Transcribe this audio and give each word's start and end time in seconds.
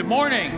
Good 0.00 0.08
morning. 0.08 0.50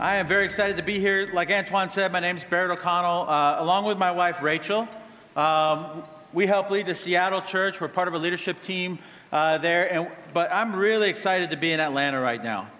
I 0.00 0.16
am 0.16 0.26
very 0.26 0.46
excited 0.46 0.78
to 0.78 0.82
be 0.82 0.98
here. 0.98 1.28
Like 1.34 1.50
Antoine 1.50 1.90
said, 1.90 2.12
my 2.12 2.20
name 2.20 2.38
is 2.38 2.44
Barrett 2.44 2.70
O'Connell, 2.70 3.28
uh, 3.28 3.56
along 3.58 3.84
with 3.84 3.98
my 3.98 4.10
wife 4.10 4.40
Rachel. 4.40 4.88
Um, 5.36 6.02
we 6.32 6.46
help 6.46 6.70
lead 6.70 6.86
the 6.86 6.94
Seattle 6.94 7.42
church. 7.42 7.78
We're 7.78 7.88
part 7.88 8.08
of 8.08 8.14
a 8.14 8.18
leadership 8.18 8.62
team 8.62 8.98
uh, 9.32 9.58
there, 9.58 9.92
and, 9.92 10.10
but 10.32 10.50
I'm 10.50 10.74
really 10.74 11.10
excited 11.10 11.50
to 11.50 11.58
be 11.58 11.72
in 11.72 11.78
Atlanta 11.78 12.18
right 12.18 12.42
now. 12.42 12.70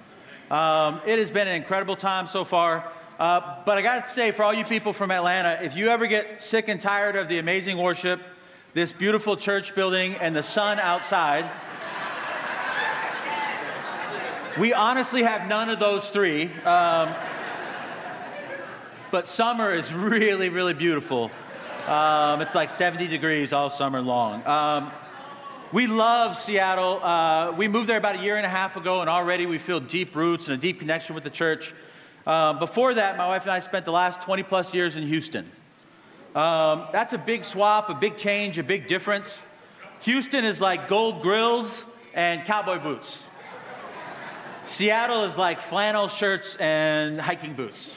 Um, 0.50 1.02
it 1.04 1.18
has 1.18 1.31
been 1.31 1.48
an 1.48 1.54
incredible 1.54 1.96
time 1.96 2.29
so 2.29 2.45
far. 2.45 2.90
Uh, 3.18 3.56
but 3.67 3.76
I 3.76 3.82
got 3.82 4.06
to 4.06 4.11
say, 4.11 4.31
for 4.31 4.42
all 4.42 4.54
you 4.54 4.64
people 4.64 4.95
from 4.95 5.11
Atlanta, 5.11 5.62
if 5.62 5.76
you 5.76 5.90
ever 5.90 6.06
get 6.06 6.42
sick 6.42 6.68
and 6.68 6.81
tired 6.81 7.14
of 7.14 7.29
the 7.29 7.39
amazing 7.40 7.76
worship, 7.76 8.22
this 8.72 8.90
beautiful 8.90 9.36
church 9.36 9.75
building, 9.75 10.14
and 10.14 10.34
the 10.34 10.42
sun 10.42 10.79
outside, 10.79 11.45
we 14.58 14.72
honestly 14.72 15.22
have 15.22 15.46
none 15.48 15.71
of 15.71 15.79
those 15.79 16.11
three. 16.11 16.50
Um, 16.64 17.14
but 19.11 19.26
summer 19.26 19.72
is 19.72 19.93
really, 19.94 20.48
really 20.48 20.75
beautiful. 20.75 21.31
Um, 21.86 22.43
it's 22.43 22.54
like 22.54 22.68
70 22.68 23.07
degrees 23.07 23.53
all 23.53 23.71
summer 23.71 24.03
long. 24.03 24.44
Um, 24.46 24.90
we 25.72 25.86
love 25.86 26.36
Seattle. 26.36 27.03
Uh, 27.03 27.53
we 27.53 27.68
moved 27.68 27.89
there 27.89 27.98
about 27.98 28.17
a 28.17 28.22
year 28.22 28.36
and 28.36 28.44
a 28.44 28.48
half 28.48 28.76
ago, 28.76 29.00
and 29.00 29.08
already 29.08 29.46
we 29.46 29.58
feel 29.58 29.81
deep 29.81 30.17
roots 30.17 30.48
and 30.48 30.59
a 30.59 30.61
deep 30.61 30.81
connection 30.81 31.14
with 31.14 31.25
the 31.25 31.31
church. 31.31 31.72
Um, 32.27 32.59
before 32.59 32.95
that, 32.95 33.17
my 33.17 33.29
wife 33.29 33.42
and 33.42 33.53
I 33.53 33.61
spent 33.61 33.84
the 33.84 33.92
last 33.92 34.20
20 34.23 34.42
plus 34.42 34.75
years 34.75 34.97
in 34.97 35.06
Houston. 35.06 35.51
Um, 36.34 36.86
that's 36.92 37.12
a 37.12 37.19
big 37.19 37.45
swap, 37.45 37.91
a 37.91 37.95
big 37.95 38.17
change, 38.17 38.59
a 38.59 38.62
big 38.62 38.89
difference. 38.89 39.42
Houston 40.01 40.45
is 40.45 40.61
like 40.61 40.89
gold 40.89 41.23
grills 41.23 41.84
and 42.14 42.45
cowboy 42.45 42.79
boots. 42.79 43.23
Seattle 44.69 45.24
is 45.24 45.38
like 45.38 45.62
flannel 45.62 46.08
shirts 46.08 46.55
and 46.56 47.19
hiking 47.19 47.55
boots. 47.55 47.97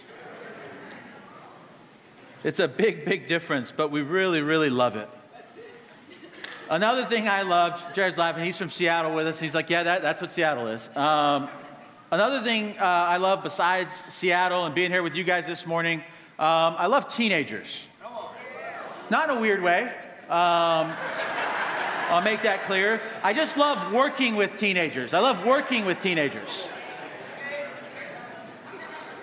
It's 2.45 2.59
a 2.59 2.67
big, 2.67 3.03
big 3.03 3.27
difference, 3.27 3.73
but 3.73 3.91
we 3.91 4.01
really, 4.01 4.41
really 4.41 4.69
love 4.69 4.95
it. 4.95 5.09
Another 6.69 7.03
thing 7.05 7.27
I 7.27 7.41
love, 7.41 7.83
Jared's 7.93 8.17
laughing, 8.17 8.45
he's 8.45 8.57
from 8.57 8.69
Seattle 8.69 9.13
with 9.13 9.27
us. 9.27 9.37
He's 9.37 9.53
like, 9.53 9.69
yeah, 9.69 9.83
that, 9.83 10.01
that's 10.01 10.21
what 10.21 10.31
Seattle 10.31 10.67
is. 10.67 10.89
Um, 10.95 11.49
another 12.09 12.39
thing 12.39 12.77
uh, 12.79 12.83
I 12.83 13.17
love 13.17 13.43
besides 13.43 13.91
Seattle 14.07 14.65
and 14.65 14.73
being 14.73 14.91
here 14.91 15.03
with 15.03 15.13
you 15.13 15.25
guys 15.25 15.45
this 15.45 15.67
morning, 15.67 15.99
um, 16.39 16.75
I 16.77 16.87
love 16.87 17.13
teenagers. 17.13 17.85
Not 19.09 19.29
in 19.29 19.37
a 19.37 19.41
weird 19.41 19.61
way. 19.61 19.91
Um, 20.29 20.93
I'll 22.11 22.21
make 22.21 22.41
that 22.41 22.65
clear. 22.65 22.99
I 23.23 23.31
just 23.31 23.55
love 23.55 23.93
working 23.93 24.35
with 24.35 24.57
teenagers. 24.57 25.13
I 25.13 25.19
love 25.19 25.45
working 25.45 25.85
with 25.85 26.01
teenagers. 26.01 26.67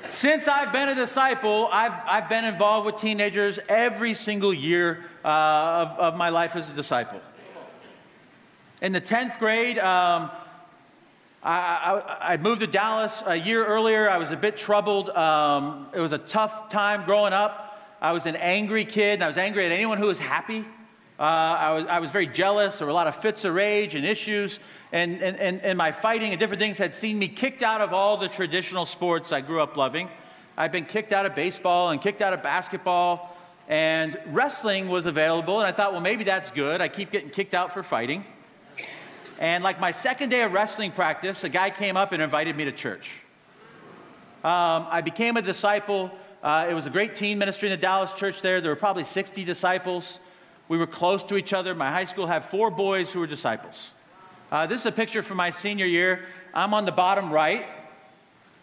Since 0.08 0.48
I've 0.48 0.72
been 0.72 0.88
a 0.88 0.94
disciple, 0.94 1.68
I've, 1.70 1.92
I've 2.06 2.30
been 2.30 2.46
involved 2.46 2.86
with 2.86 2.96
teenagers 2.96 3.58
every 3.68 4.14
single 4.14 4.54
year 4.54 5.04
uh, 5.22 5.28
of, 5.28 5.98
of 5.98 6.16
my 6.16 6.30
life 6.30 6.56
as 6.56 6.70
a 6.70 6.72
disciple. 6.72 7.20
In 8.80 8.92
the 8.92 9.02
10th 9.02 9.38
grade, 9.38 9.78
um, 9.78 10.30
I, 11.42 12.02
I, 12.22 12.32
I, 12.32 12.36
moved 12.38 12.62
to 12.62 12.66
Dallas 12.66 13.22
a 13.26 13.36
year 13.36 13.66
earlier. 13.66 14.08
I 14.08 14.16
was 14.16 14.30
a 14.30 14.36
bit 14.36 14.56
troubled. 14.56 15.10
Um, 15.10 15.88
it 15.92 16.00
was 16.00 16.12
a 16.12 16.18
tough 16.18 16.70
time 16.70 17.04
growing 17.04 17.34
up. 17.34 17.78
I 18.00 18.12
was 18.12 18.24
an 18.24 18.36
angry 18.36 18.86
kid, 18.86 19.14
and 19.14 19.24
I 19.24 19.28
was 19.28 19.36
angry 19.36 19.66
at 19.66 19.72
anyone 19.72 19.98
who 19.98 20.06
was 20.06 20.18
happy. 20.18 20.64
Uh, 21.18 21.22
I, 21.22 21.70
was, 21.72 21.84
I 21.86 21.98
was 21.98 22.10
very 22.10 22.28
jealous. 22.28 22.78
There 22.78 22.86
were 22.86 22.92
a 22.92 22.94
lot 22.94 23.08
of 23.08 23.16
fits 23.16 23.44
of 23.44 23.52
rage 23.52 23.96
and 23.96 24.06
issues. 24.06 24.60
And, 24.92 25.20
and, 25.20 25.36
and, 25.36 25.60
and 25.62 25.76
my 25.76 25.90
fighting 25.90 26.30
and 26.30 26.38
different 26.38 26.60
things 26.60 26.78
had 26.78 26.94
seen 26.94 27.18
me 27.18 27.26
kicked 27.26 27.62
out 27.62 27.80
of 27.80 27.92
all 27.92 28.16
the 28.16 28.28
traditional 28.28 28.84
sports 28.84 29.32
I 29.32 29.40
grew 29.40 29.60
up 29.60 29.76
loving. 29.76 30.08
I've 30.56 30.70
been 30.70 30.84
kicked 30.84 31.12
out 31.12 31.26
of 31.26 31.34
baseball 31.34 31.90
and 31.90 32.00
kicked 32.00 32.22
out 32.22 32.34
of 32.34 32.42
basketball. 32.42 33.36
And 33.68 34.16
wrestling 34.28 34.88
was 34.88 35.06
available. 35.06 35.58
And 35.58 35.66
I 35.66 35.72
thought, 35.72 35.92
well, 35.92 36.00
maybe 36.00 36.22
that's 36.22 36.52
good. 36.52 36.80
I 36.80 36.86
keep 36.88 37.10
getting 37.10 37.30
kicked 37.30 37.52
out 37.52 37.74
for 37.74 37.82
fighting. 37.82 38.24
And 39.40 39.64
like 39.64 39.80
my 39.80 39.90
second 39.90 40.28
day 40.28 40.42
of 40.42 40.52
wrestling 40.52 40.92
practice, 40.92 41.42
a 41.42 41.48
guy 41.48 41.70
came 41.70 41.96
up 41.96 42.12
and 42.12 42.22
invited 42.22 42.56
me 42.56 42.64
to 42.64 42.72
church. 42.72 43.12
Um, 44.44 44.86
I 44.88 45.00
became 45.00 45.36
a 45.36 45.42
disciple. 45.42 46.12
Uh, 46.44 46.68
it 46.70 46.74
was 46.74 46.86
a 46.86 46.90
great 46.90 47.16
teen 47.16 47.38
ministry 47.38 47.68
in 47.68 47.72
the 47.72 47.80
Dallas 47.80 48.12
church 48.12 48.40
there. 48.40 48.60
There 48.60 48.70
were 48.70 48.76
probably 48.76 49.04
60 49.04 49.44
disciples. 49.44 50.20
We 50.68 50.76
were 50.78 50.86
close 50.86 51.24
to 51.24 51.36
each 51.36 51.52
other. 51.52 51.74
My 51.74 51.90
high 51.90 52.04
school 52.04 52.26
had 52.26 52.44
four 52.44 52.70
boys 52.70 53.10
who 53.10 53.20
were 53.20 53.26
disciples. 53.26 53.90
Uh, 54.52 54.66
this 54.66 54.80
is 54.80 54.86
a 54.86 54.92
picture 54.92 55.22
from 55.22 55.38
my 55.38 55.50
senior 55.50 55.86
year. 55.86 56.24
I'm 56.54 56.74
on 56.74 56.84
the 56.84 56.92
bottom 56.92 57.30
right. 57.32 57.66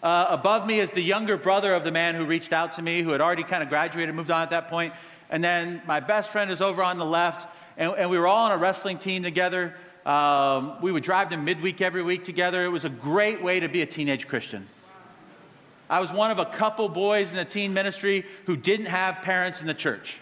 Uh, 0.03 0.27
above 0.29 0.67
me 0.67 0.79
is 0.79 0.91
the 0.91 1.01
younger 1.01 1.35
brother 1.35 1.73
of 1.73 1.83
the 1.83 1.91
man 1.91 2.13
who 2.13 2.25
reached 2.25 2.53
out 2.53 2.73
to 2.73 2.81
me, 2.81 3.01
who 3.01 3.09
had 3.09 3.21
already 3.21 3.43
kind 3.43 3.63
of 3.63 3.69
graduated, 3.69 4.13
moved 4.13 4.29
on 4.29 4.43
at 4.43 4.51
that 4.51 4.67
point. 4.67 4.93
And 5.31 5.43
then 5.43 5.81
my 5.87 5.99
best 5.99 6.29
friend 6.29 6.51
is 6.51 6.61
over 6.61 6.83
on 6.83 6.99
the 6.99 7.05
left, 7.05 7.47
and, 7.77 7.91
and 7.97 8.09
we 8.11 8.19
were 8.19 8.27
all 8.27 8.45
on 8.45 8.51
a 8.51 8.57
wrestling 8.57 8.99
team 8.99 9.23
together. 9.23 9.75
Um, 10.05 10.79
we 10.81 10.91
would 10.91 11.01
drive 11.01 11.29
to 11.29 11.37
midweek 11.37 11.81
every 11.81 12.03
week 12.03 12.23
together. 12.23 12.63
It 12.63 12.69
was 12.69 12.85
a 12.85 12.89
great 12.89 13.41
way 13.41 13.59
to 13.59 13.67
be 13.67 13.81
a 13.81 13.87
teenage 13.87 14.27
Christian. 14.27 14.67
I 15.89 15.99
was 15.99 16.11
one 16.11 16.29
of 16.29 16.37
a 16.37 16.45
couple 16.45 16.87
boys 16.89 17.31
in 17.31 17.37
the 17.37 17.45
teen 17.45 17.73
ministry 17.73 18.25
who 18.45 18.55
didn't 18.55 18.87
have 18.87 19.23
parents 19.23 19.61
in 19.61 19.67
the 19.67 19.73
church. 19.73 20.19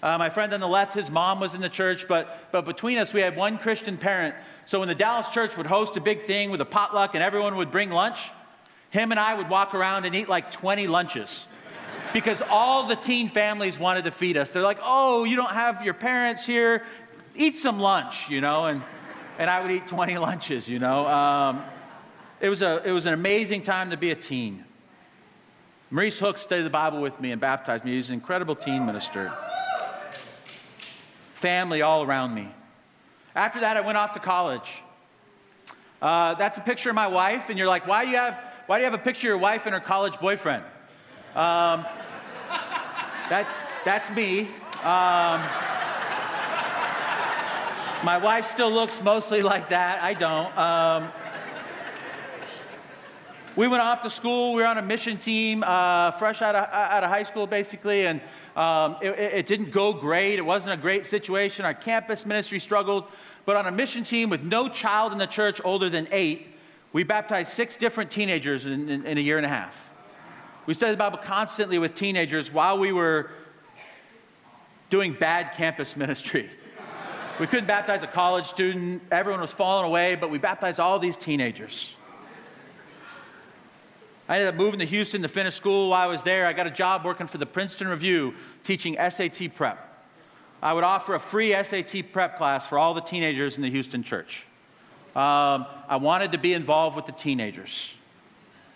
Uh, 0.00 0.16
my 0.16 0.30
friend 0.30 0.54
on 0.54 0.60
the 0.60 0.68
left, 0.68 0.94
his 0.94 1.10
mom 1.10 1.40
was 1.40 1.54
in 1.54 1.60
the 1.60 1.68
church, 1.68 2.06
but, 2.06 2.48
but 2.52 2.64
between 2.64 2.98
us, 2.98 3.12
we 3.12 3.20
had 3.20 3.36
one 3.36 3.58
Christian 3.58 3.96
parent. 3.96 4.34
So 4.64 4.78
when 4.78 4.88
the 4.88 4.94
Dallas 4.94 5.28
church 5.30 5.56
would 5.56 5.66
host 5.66 5.96
a 5.96 6.00
big 6.00 6.22
thing 6.22 6.50
with 6.50 6.60
a 6.60 6.64
potluck 6.64 7.14
and 7.14 7.22
everyone 7.22 7.56
would 7.56 7.72
bring 7.72 7.90
lunch, 7.90 8.30
him 8.90 9.10
and 9.10 9.18
I 9.18 9.34
would 9.34 9.48
walk 9.48 9.74
around 9.74 10.04
and 10.04 10.14
eat 10.14 10.28
like 10.28 10.52
20 10.52 10.86
lunches 10.86 11.46
because 12.12 12.42
all 12.48 12.86
the 12.86 12.94
teen 12.94 13.28
families 13.28 13.76
wanted 13.78 14.04
to 14.04 14.12
feed 14.12 14.36
us. 14.36 14.52
They're 14.52 14.62
like, 14.62 14.78
oh, 14.82 15.24
you 15.24 15.34
don't 15.34 15.50
have 15.50 15.84
your 15.84 15.94
parents 15.94 16.46
here, 16.46 16.84
eat 17.34 17.56
some 17.56 17.80
lunch, 17.80 18.30
you 18.30 18.40
know? 18.40 18.66
And, 18.66 18.82
and 19.36 19.50
I 19.50 19.60
would 19.60 19.70
eat 19.72 19.88
20 19.88 20.16
lunches, 20.18 20.68
you 20.68 20.78
know? 20.78 21.08
Um, 21.08 21.64
it, 22.40 22.48
was 22.48 22.62
a, 22.62 22.82
it 22.84 22.92
was 22.92 23.04
an 23.06 23.14
amazing 23.14 23.62
time 23.62 23.90
to 23.90 23.96
be 23.96 24.12
a 24.12 24.16
teen. 24.16 24.64
Maurice 25.90 26.20
Hook 26.20 26.38
studied 26.38 26.62
the 26.62 26.70
Bible 26.70 27.00
with 27.00 27.20
me 27.20 27.32
and 27.32 27.40
baptized 27.40 27.84
me. 27.84 27.92
He's 27.92 28.10
an 28.10 28.14
incredible 28.14 28.54
teen 28.54 28.86
minister 28.86 29.32
family 31.38 31.82
all 31.82 32.02
around 32.02 32.34
me. 32.34 32.48
After 33.36 33.60
that, 33.60 33.76
I 33.76 33.80
went 33.80 33.96
off 33.96 34.12
to 34.14 34.18
college. 34.18 34.82
Uh, 36.02 36.34
that's 36.34 36.58
a 36.58 36.60
picture 36.60 36.88
of 36.88 36.96
my 36.96 37.06
wife, 37.06 37.48
and 37.48 37.56
you're 37.56 37.68
like, 37.68 37.86
why 37.86 38.04
do 38.04 38.10
you 38.10 38.16
have, 38.16 38.42
why 38.66 38.78
do 38.78 38.84
you 38.84 38.90
have 38.90 38.98
a 38.98 39.02
picture 39.02 39.28
of 39.28 39.30
your 39.30 39.38
wife 39.38 39.64
and 39.66 39.72
her 39.72 39.80
college 39.80 40.18
boyfriend? 40.18 40.64
Um, 41.36 41.86
that, 43.30 43.46
that's 43.84 44.10
me. 44.10 44.48
Um, 44.82 45.40
my 48.04 48.18
wife 48.20 48.46
still 48.46 48.70
looks 48.70 49.00
mostly 49.00 49.42
like 49.42 49.68
that. 49.68 50.02
I 50.02 50.14
don't. 50.14 50.58
Um, 50.58 51.12
we 53.58 53.66
went 53.66 53.82
off 53.82 54.02
to 54.02 54.08
school. 54.08 54.54
We 54.54 54.62
were 54.62 54.68
on 54.68 54.78
a 54.78 54.82
mission 54.82 55.18
team, 55.18 55.64
uh, 55.66 56.12
fresh 56.12 56.42
out 56.42 56.54
of, 56.54 56.72
out 56.72 57.02
of 57.02 57.10
high 57.10 57.24
school, 57.24 57.44
basically, 57.44 58.06
and 58.06 58.20
um, 58.54 58.98
it, 59.02 59.18
it 59.18 59.46
didn't 59.48 59.72
go 59.72 59.92
great. 59.92 60.38
It 60.38 60.46
wasn't 60.46 60.74
a 60.74 60.80
great 60.80 61.04
situation. 61.04 61.64
Our 61.64 61.74
campus 61.74 62.24
ministry 62.24 62.60
struggled. 62.60 63.06
But 63.46 63.56
on 63.56 63.66
a 63.66 63.72
mission 63.72 64.04
team 64.04 64.30
with 64.30 64.44
no 64.44 64.68
child 64.68 65.10
in 65.10 65.18
the 65.18 65.26
church 65.26 65.60
older 65.64 65.90
than 65.90 66.06
eight, 66.12 66.54
we 66.92 67.02
baptized 67.02 67.52
six 67.52 67.76
different 67.76 68.12
teenagers 68.12 68.64
in, 68.64 68.88
in, 68.88 69.04
in 69.04 69.18
a 69.18 69.20
year 69.20 69.38
and 69.38 69.46
a 69.46 69.48
half. 69.48 69.88
We 70.66 70.74
studied 70.74 70.92
the 70.92 70.98
Bible 70.98 71.18
constantly 71.18 71.80
with 71.80 71.96
teenagers 71.96 72.52
while 72.52 72.78
we 72.78 72.92
were 72.92 73.28
doing 74.88 75.14
bad 75.14 75.54
campus 75.56 75.96
ministry. 75.96 76.48
We 77.40 77.48
couldn't 77.48 77.66
baptize 77.66 78.04
a 78.04 78.06
college 78.06 78.46
student, 78.46 79.02
everyone 79.10 79.40
was 79.40 79.50
falling 79.50 79.86
away, 79.86 80.14
but 80.14 80.30
we 80.30 80.38
baptized 80.38 80.78
all 80.78 81.00
these 81.00 81.16
teenagers. 81.16 81.96
I 84.28 84.36
ended 84.36 84.48
up 84.48 84.56
moving 84.56 84.78
to 84.80 84.84
Houston 84.84 85.22
to 85.22 85.28
finish 85.28 85.54
school 85.54 85.88
while 85.88 86.02
I 86.02 86.06
was 86.06 86.22
there. 86.22 86.46
I 86.46 86.52
got 86.52 86.66
a 86.66 86.70
job 86.70 87.02
working 87.02 87.26
for 87.26 87.38
the 87.38 87.46
Princeton 87.46 87.88
Review 87.88 88.34
teaching 88.62 88.94
SAT 88.94 89.54
prep. 89.54 90.04
I 90.62 90.74
would 90.74 90.84
offer 90.84 91.14
a 91.14 91.20
free 91.20 91.52
SAT 91.52 92.12
prep 92.12 92.36
class 92.36 92.66
for 92.66 92.78
all 92.78 92.92
the 92.92 93.00
teenagers 93.00 93.56
in 93.56 93.62
the 93.62 93.70
Houston 93.70 94.02
church. 94.02 94.44
Um, 95.16 95.64
I 95.88 95.96
wanted 95.96 96.32
to 96.32 96.38
be 96.38 96.52
involved 96.52 96.94
with 96.94 97.06
the 97.06 97.12
teenagers. 97.12 97.94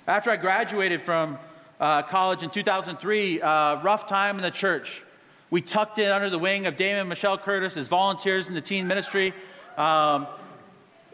After 0.07 0.31
I 0.31 0.39
graduated 0.39 1.03
from 1.03 1.39
uh, 1.79 2.03
college 2.03 2.43
in 2.43 2.49
2003, 2.49 3.43
uh, 3.43 3.83
rough 3.83 4.07
time 4.07 4.37
in 4.37 4.43
the 4.43 4.51
church. 4.51 5.03
We 5.51 5.61
tucked 5.61 5.99
in 5.99 6.11
under 6.11 6.31
the 6.31 6.39
wing 6.39 6.65
of 6.65 6.77
Damon 6.77 7.01
and 7.01 7.09
Michelle 7.11 7.37
Curtis 7.37 7.77
as 7.77 7.89
volunteers 7.89 8.49
in 8.49 8.55
the 8.55 8.63
teen 8.63 8.87
ministry. 8.87 9.35
Um, 9.77 10.27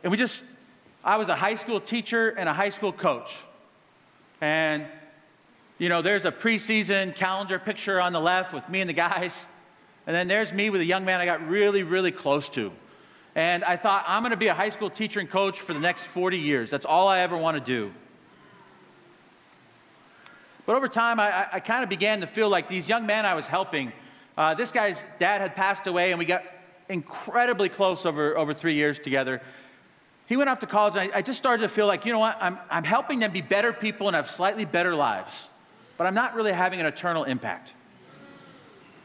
and 0.05 0.13
we 0.13 0.17
just, 0.17 0.45
I 1.03 1.17
was 1.17 1.29
a 1.29 1.35
high 1.35 1.57
school 1.57 1.81
teacher 1.81 2.29
and 2.29 2.49
a 2.49 2.53
high 2.53 2.69
school 2.69 2.93
coach. 2.93 3.37
And, 4.41 4.87
you 5.79 5.89
know, 5.89 6.03
there's 6.03 6.25
a 6.25 6.33
preseason 6.33 7.15
calendar 7.15 7.59
picture 7.59 8.01
on 8.01 8.13
the 8.13 8.21
left 8.21 8.53
with 8.53 8.69
me 8.69 8.81
and 8.81 8.89
the 8.89 8.95
guys. 8.95 9.47
And 10.07 10.15
then 10.15 10.29
there's 10.29 10.53
me 10.53 10.71
with 10.71 10.81
a 10.81 10.87
young 10.87 11.05
man 11.05 11.21
I 11.21 11.27
got 11.27 11.47
really, 11.49 11.83
really 11.83 12.13
close 12.13 12.49
to. 12.51 12.73
And 13.35 13.63
I 13.65 13.77
thought, 13.77 14.05
I'm 14.07 14.23
going 14.23 14.31
to 14.31 14.37
be 14.37 14.49
a 14.49 14.55
high 14.55 14.71
school 14.71 14.91
teacher 14.91 15.21
and 15.21 15.31
coach 15.31 15.61
for 15.61 15.73
the 15.73 15.81
next 15.81 16.05
40 16.05 16.39
years. 16.39 16.71
That's 16.71 16.87
all 16.87 17.09
I 17.09 17.21
ever 17.21 17.37
want 17.37 17.57
to 17.57 17.61
do. 17.63 17.93
But 20.67 20.77
over 20.77 20.89
time, 20.89 21.21
I, 21.21 21.47
I 21.53 21.61
kind 21.61 21.83
of 21.83 21.89
began 21.89 22.21
to 22.21 22.27
feel 22.27 22.49
like 22.49 22.69
these 22.69 22.89
young 22.89 23.07
men 23.07 23.25
I 23.25 23.35
was 23.35 23.47
helping, 23.47 23.93
uh, 24.37 24.55
this 24.55 24.71
guy's 24.71 25.05
dad 25.19 25.41
had 25.41 25.57
passed 25.57 25.87
away, 25.87 26.11
and 26.11 26.19
we 26.19 26.25
got 26.25 26.45
incredibly 26.89 27.69
close 27.69 28.07
over, 28.07 28.37
over 28.37 28.55
three 28.55 28.75
years 28.75 28.99
together. 28.99 29.41
He 30.29 30.37
went 30.37 30.51
off 30.51 30.59
to 30.59 30.67
college, 30.67 30.95
and 30.95 31.11
I, 31.11 31.19
I 31.19 31.23
just 31.23 31.39
started 31.39 31.63
to 31.63 31.71
feel 31.71 31.87
like, 31.87 32.05
you 32.05 32.13
know 32.13 32.19
what, 32.19 32.37
I'm, 32.39 32.59
I'm 32.71 32.85
helping 32.85 33.19
them 33.19 33.33
be 33.33 33.41
better 33.41 33.73
people 33.73 34.09
and 34.09 34.15
have 34.15 34.31
slightly 34.31 34.67
better 34.67 34.95
lives, 34.95 35.49
but 35.97 36.07
I'm 36.07 36.15
not 36.15 36.35
really 36.35 36.53
having 36.53 36.81
an 36.81 36.87
eternal 36.87 37.25
impact. 37.25 37.73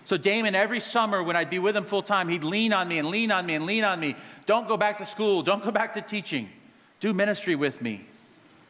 So, 0.03 0.17
Damon, 0.17 0.53
every 0.53 0.81
summer 0.81 1.23
when 1.23 1.37
I'd 1.37 1.49
be 1.49 1.59
with 1.59 1.77
him 1.77 1.85
full 1.85 2.03
time, 2.03 2.27
he'd 2.27 2.43
lean 2.43 2.73
on 2.73 2.89
me 2.89 2.97
and 2.97 3.07
lean 3.07 3.31
on 3.31 3.45
me 3.45 3.55
and 3.55 3.65
lean 3.65 3.85
on 3.85 4.01
me. 4.01 4.17
Don't 4.45 4.67
go 4.67 4.75
back 4.75 4.97
to 4.97 5.05
school. 5.05 5.43
Don't 5.43 5.63
go 5.63 5.71
back 5.71 5.93
to 5.93 6.01
teaching. 6.01 6.49
Do 6.99 7.13
ministry 7.13 7.55
with 7.55 7.81
me. 7.81 8.05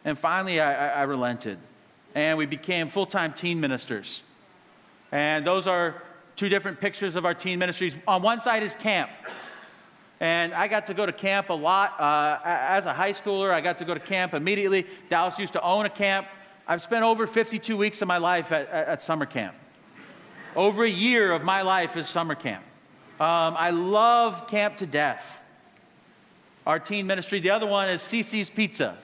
And 0.05 0.15
finally, 0.15 0.59
I, 0.59 0.89
I, 0.89 0.99
I 0.99 1.01
relented. 1.03 1.57
And 2.13 2.37
we 2.37 2.45
became 2.45 2.87
full 2.87 3.07
time 3.07 3.33
teen 3.33 3.59
ministers. 3.59 4.21
And 5.11 5.45
those 5.45 5.65
are 5.65 6.03
two 6.35 6.49
different 6.49 6.79
pictures 6.79 7.15
of 7.15 7.25
our 7.25 7.33
teen 7.33 7.57
ministries. 7.57 7.95
On 8.07 8.21
one 8.21 8.39
side 8.39 8.61
is 8.61 8.75
camp. 8.75 9.09
And 10.23 10.53
I 10.53 10.69
got 10.69 10.87
to 10.87 10.93
go 10.93 11.05
to 11.05 11.11
camp 11.11 11.49
a 11.49 11.53
lot. 11.53 11.99
Uh, 11.99 12.39
as 12.45 12.85
a 12.85 12.93
high 12.93 13.11
schooler, 13.11 13.51
I 13.51 13.59
got 13.59 13.79
to 13.79 13.85
go 13.85 13.93
to 13.93 13.99
camp 13.99 14.33
immediately. 14.33 14.87
Dallas 15.09 15.37
used 15.37 15.51
to 15.51 15.61
own 15.61 15.85
a 15.85 15.89
camp. 15.89 16.27
I've 16.65 16.81
spent 16.81 17.03
over 17.03 17.27
52 17.27 17.75
weeks 17.75 18.01
of 18.01 18.07
my 18.07 18.19
life 18.19 18.53
at, 18.53 18.69
at, 18.69 19.01
summer 19.01 19.25
camp. 19.25 19.53
Over 20.55 20.85
a 20.85 20.89
year 20.89 21.33
of 21.33 21.43
my 21.43 21.61
life 21.61 21.97
is 21.97 22.07
summer 22.07 22.35
camp. 22.35 22.63
Um, 23.19 23.57
I 23.57 23.71
love 23.71 24.47
camp 24.47 24.77
to 24.77 24.85
death. 24.85 25.41
Our 26.65 26.79
teen 26.79 27.05
ministry. 27.05 27.41
The 27.41 27.49
other 27.49 27.67
one 27.67 27.89
is 27.89 28.01
CiCi's 28.01 28.49
Pizza. 28.49 28.97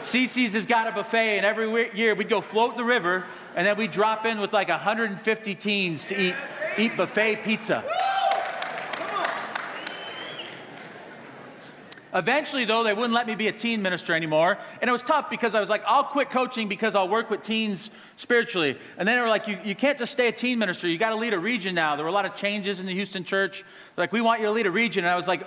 CiCi's 0.00 0.54
has 0.54 0.64
got 0.64 0.88
a 0.88 0.92
buffet, 0.92 1.36
and 1.36 1.44
every 1.44 1.94
year 1.94 2.14
we'd 2.14 2.30
go 2.30 2.40
float 2.40 2.78
the 2.78 2.84
river, 2.84 3.26
and 3.54 3.66
then 3.66 3.76
we'd 3.76 3.90
drop 3.90 4.24
in 4.24 4.40
with 4.40 4.54
like 4.54 4.70
150 4.70 5.54
teens 5.56 6.06
to 6.06 6.18
eat, 6.18 6.34
eat 6.78 6.96
buffet 6.96 7.42
pizza. 7.42 7.84
Eventually, 12.14 12.64
though, 12.64 12.82
they 12.82 12.94
wouldn't 12.94 13.12
let 13.12 13.26
me 13.26 13.34
be 13.34 13.48
a 13.48 13.52
teen 13.52 13.82
minister 13.82 14.14
anymore. 14.14 14.58
And 14.80 14.88
it 14.88 14.92
was 14.92 15.02
tough 15.02 15.28
because 15.28 15.54
I 15.54 15.60
was 15.60 15.68
like, 15.68 15.82
I'll 15.86 16.04
quit 16.04 16.30
coaching 16.30 16.68
because 16.68 16.94
I'll 16.94 17.08
work 17.08 17.30
with 17.30 17.42
teens 17.42 17.90
spiritually. 18.16 18.78
And 18.96 19.06
then 19.06 19.16
they 19.16 19.22
were 19.22 19.28
like, 19.28 19.46
you, 19.46 19.58
you 19.62 19.74
can't 19.74 19.98
just 19.98 20.12
stay 20.12 20.28
a 20.28 20.32
teen 20.32 20.58
minister. 20.58 20.88
You 20.88 20.96
got 20.96 21.10
to 21.10 21.16
lead 21.16 21.34
a 21.34 21.38
region 21.38 21.74
now. 21.74 21.96
There 21.96 22.04
were 22.04 22.10
a 22.10 22.14
lot 22.14 22.24
of 22.24 22.34
changes 22.34 22.80
in 22.80 22.86
the 22.86 22.94
Houston 22.94 23.24
church. 23.24 23.62
They're 23.94 24.02
like, 24.02 24.12
we 24.12 24.20
want 24.20 24.40
you 24.40 24.46
to 24.46 24.52
lead 24.52 24.66
a 24.66 24.70
region. 24.70 25.04
And 25.04 25.10
I 25.10 25.16
was 25.16 25.28
like, 25.28 25.46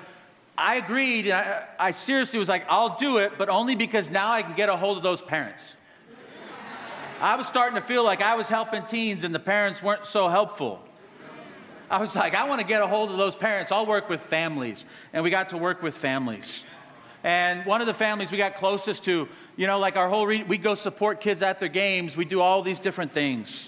I 0.58 0.75
agreed. 0.75 1.25
And 1.25 1.34
I, 1.34 1.66
I 1.80 1.92
seriously 1.92 2.38
was 2.38 2.50
like, 2.50 2.66
I'll 2.69 2.96
do 2.98 3.18
it, 3.18 3.34
but 3.38 3.50
only 3.50 3.75
because 3.75 4.12
now 4.12 4.31
I 4.31 4.44
can 4.44 4.56
get 4.56 4.69
a 4.69 4.78
hold 4.78 4.98
of 4.98 5.04
those 5.04 5.22
parents. 5.22 5.74
I 7.19 7.36
was 7.36 7.48
starting 7.48 7.75
to 7.75 7.86
feel 7.86 8.04
like 8.04 8.22
I 8.22 8.36
was 8.36 8.48
helping 8.48 8.84
teens 8.86 9.24
and 9.24 9.34
the 9.34 9.40
parents 9.40 9.84
weren't 9.84 10.06
so 10.06 10.28
helpful. 10.28 10.81
I 11.92 11.98
was 11.98 12.16
like, 12.16 12.36
I 12.36 12.48
want 12.48 12.62
to 12.62 12.66
get 12.66 12.82
a 12.82 12.88
hold 12.88 13.12
of 13.12 13.18
those 13.18 13.36
parents. 13.36 13.70
I'll 13.70 13.86
work 13.86 14.08
with 14.08 14.22
families. 14.22 14.86
And 15.12 15.26
we 15.26 15.30
got 15.30 15.50
to 15.50 15.58
work 15.58 15.84
with 15.84 15.94
families. 15.94 16.64
And 17.22 17.66
one 17.66 17.82
of 17.82 17.88
the 17.88 17.94
families 17.94 18.32
we 18.32 18.38
got 18.38 18.56
closest 18.56 19.04
to, 19.04 19.28
you 19.58 19.68
know, 19.68 19.78
like 19.78 19.98
our 19.98 20.08
whole, 20.08 20.26
re- 20.26 20.44
we 20.44 20.58
go 20.58 20.74
support 20.74 21.20
kids 21.20 21.42
at 21.42 21.60
their 21.60 21.68
games. 21.68 22.16
We 22.16 22.24
do 22.24 22.40
all 22.40 22.62
these 22.62 22.80
different 22.80 23.12
things. 23.12 23.68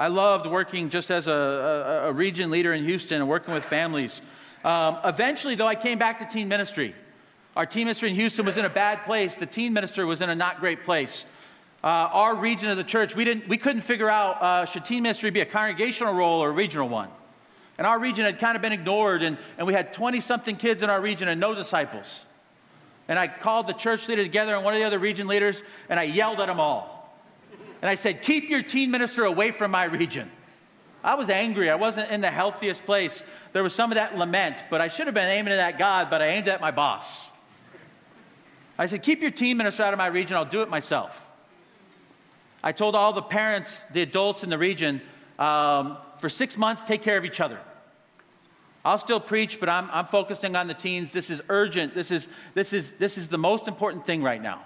I 0.00 0.08
loved 0.08 0.46
working 0.46 0.90
just 0.90 1.12
as 1.12 1.28
a, 1.28 1.30
a, 1.30 2.08
a 2.08 2.12
region 2.12 2.50
leader 2.50 2.72
in 2.72 2.82
Houston 2.82 3.20
and 3.20 3.28
working 3.28 3.54
with 3.54 3.64
families. 3.64 4.20
Um, 4.64 4.98
eventually, 5.04 5.54
though, 5.54 5.66
I 5.66 5.76
came 5.76 5.96
back 5.96 6.18
to 6.18 6.24
teen 6.24 6.48
ministry. 6.48 6.92
Our 7.56 7.66
teen 7.66 7.84
ministry 7.84 8.08
in 8.08 8.16
Houston 8.16 8.46
was 8.46 8.58
in 8.58 8.64
a 8.64 8.70
bad 8.70 9.04
place. 9.04 9.36
The 9.36 9.46
teen 9.46 9.72
minister 9.72 10.08
was 10.08 10.22
in 10.22 10.28
a 10.28 10.34
not 10.34 10.58
great 10.58 10.82
place. 10.82 11.24
Uh, 11.84 11.86
our 11.86 12.34
region 12.34 12.68
of 12.68 12.76
the 12.76 12.84
church, 12.84 13.14
we, 13.14 13.24
didn't, 13.24 13.46
we 13.46 13.58
couldn't 13.58 13.82
figure 13.82 14.10
out 14.10 14.42
uh, 14.42 14.64
should 14.64 14.84
teen 14.84 15.04
ministry 15.04 15.30
be 15.30 15.40
a 15.40 15.46
congregational 15.46 16.12
role 16.14 16.42
or 16.42 16.48
a 16.48 16.52
regional 16.52 16.88
one. 16.88 17.08
And 17.78 17.86
our 17.86 17.98
region 17.98 18.24
had 18.24 18.40
kind 18.40 18.56
of 18.56 18.62
been 18.62 18.72
ignored, 18.72 19.22
and, 19.22 19.38
and 19.56 19.66
we 19.66 19.72
had 19.72 19.94
20 19.94 20.20
something 20.20 20.56
kids 20.56 20.82
in 20.82 20.90
our 20.90 21.00
region 21.00 21.28
and 21.28 21.40
no 21.40 21.54
disciples. 21.54 22.24
And 23.06 23.18
I 23.18 23.28
called 23.28 23.68
the 23.68 23.72
church 23.72 24.08
leader 24.08 24.22
together 24.22 24.54
and 24.54 24.64
one 24.64 24.74
of 24.74 24.80
the 24.80 24.86
other 24.86 24.98
region 24.98 25.28
leaders, 25.28 25.62
and 25.88 25.98
I 25.98 26.02
yelled 26.02 26.40
at 26.40 26.46
them 26.46 26.60
all. 26.60 27.16
And 27.80 27.88
I 27.88 27.94
said, 27.94 28.20
Keep 28.22 28.50
your 28.50 28.62
teen 28.62 28.90
minister 28.90 29.24
away 29.24 29.52
from 29.52 29.70
my 29.70 29.84
region. 29.84 30.30
I 31.04 31.14
was 31.14 31.30
angry. 31.30 31.70
I 31.70 31.76
wasn't 31.76 32.10
in 32.10 32.20
the 32.20 32.30
healthiest 32.30 32.84
place. 32.84 33.22
There 33.52 33.62
was 33.62 33.72
some 33.72 33.92
of 33.92 33.94
that 33.94 34.18
lament, 34.18 34.64
but 34.68 34.80
I 34.80 34.88
should 34.88 35.06
have 35.06 35.14
been 35.14 35.28
aiming 35.28 35.52
at 35.52 35.56
that 35.56 35.78
God, 35.78 36.10
but 36.10 36.20
I 36.20 36.26
aimed 36.26 36.48
at 36.48 36.60
my 36.60 36.72
boss. 36.72 37.22
I 38.76 38.86
said, 38.86 39.02
Keep 39.04 39.22
your 39.22 39.30
teen 39.30 39.56
minister 39.56 39.84
out 39.84 39.94
of 39.94 39.98
my 39.98 40.08
region. 40.08 40.36
I'll 40.36 40.44
do 40.44 40.62
it 40.62 40.68
myself. 40.68 41.26
I 42.62 42.72
told 42.72 42.96
all 42.96 43.12
the 43.12 43.22
parents, 43.22 43.84
the 43.92 44.02
adults 44.02 44.42
in 44.42 44.50
the 44.50 44.58
region, 44.58 45.00
um, 45.38 45.96
for 46.18 46.28
six 46.28 46.56
months, 46.56 46.82
take 46.82 47.02
care 47.02 47.16
of 47.16 47.24
each 47.24 47.40
other. 47.40 47.60
I'll 48.88 48.96
still 48.96 49.20
preach, 49.20 49.60
but 49.60 49.68
I'm, 49.68 49.90
I'm 49.92 50.06
focusing 50.06 50.56
on 50.56 50.66
the 50.66 50.72
teens. 50.72 51.12
This 51.12 51.28
is 51.28 51.42
urgent. 51.50 51.94
This 51.94 52.10
is, 52.10 52.26
this, 52.54 52.72
is, 52.72 52.92
this 52.92 53.18
is 53.18 53.28
the 53.28 53.36
most 53.36 53.68
important 53.68 54.06
thing 54.06 54.22
right 54.22 54.40
now. 54.40 54.62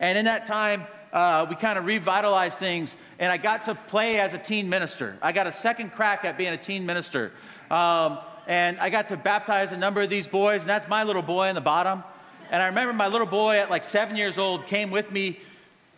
And 0.00 0.16
in 0.16 0.24
that 0.24 0.46
time, 0.46 0.86
uh, 1.12 1.44
we 1.50 1.54
kind 1.54 1.78
of 1.78 1.84
revitalized 1.84 2.58
things, 2.58 2.96
and 3.18 3.30
I 3.30 3.36
got 3.36 3.64
to 3.64 3.74
play 3.74 4.20
as 4.20 4.32
a 4.32 4.38
teen 4.38 4.70
minister. 4.70 5.18
I 5.20 5.32
got 5.32 5.46
a 5.46 5.52
second 5.52 5.90
crack 5.90 6.24
at 6.24 6.38
being 6.38 6.54
a 6.54 6.56
teen 6.56 6.86
minister. 6.86 7.30
Um, 7.70 8.20
and 8.46 8.80
I 8.80 8.88
got 8.88 9.08
to 9.08 9.18
baptize 9.18 9.70
a 9.72 9.76
number 9.76 10.00
of 10.00 10.08
these 10.08 10.26
boys, 10.26 10.62
and 10.62 10.70
that's 10.70 10.88
my 10.88 11.02
little 11.02 11.20
boy 11.20 11.48
in 11.48 11.54
the 11.54 11.60
bottom. 11.60 12.04
And 12.50 12.62
I 12.62 12.68
remember 12.68 12.94
my 12.94 13.08
little 13.08 13.26
boy 13.26 13.58
at 13.58 13.68
like 13.68 13.84
seven 13.84 14.16
years 14.16 14.38
old 14.38 14.64
came 14.64 14.90
with 14.90 15.12
me 15.12 15.40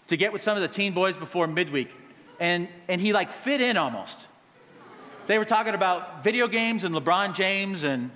to 0.08 0.16
get 0.16 0.32
with 0.32 0.42
some 0.42 0.56
of 0.56 0.62
the 0.62 0.68
teen 0.68 0.92
boys 0.92 1.16
before 1.16 1.46
midweek. 1.46 1.94
And, 2.40 2.66
and 2.88 3.00
he 3.00 3.12
like 3.12 3.30
fit 3.30 3.60
in 3.60 3.76
almost. 3.76 4.18
They 5.26 5.38
were 5.38 5.44
talking 5.44 5.74
about 5.74 6.24
video 6.24 6.48
games 6.48 6.84
and 6.84 6.94
LeBron 6.94 7.34
James, 7.34 7.84
and 7.84 8.10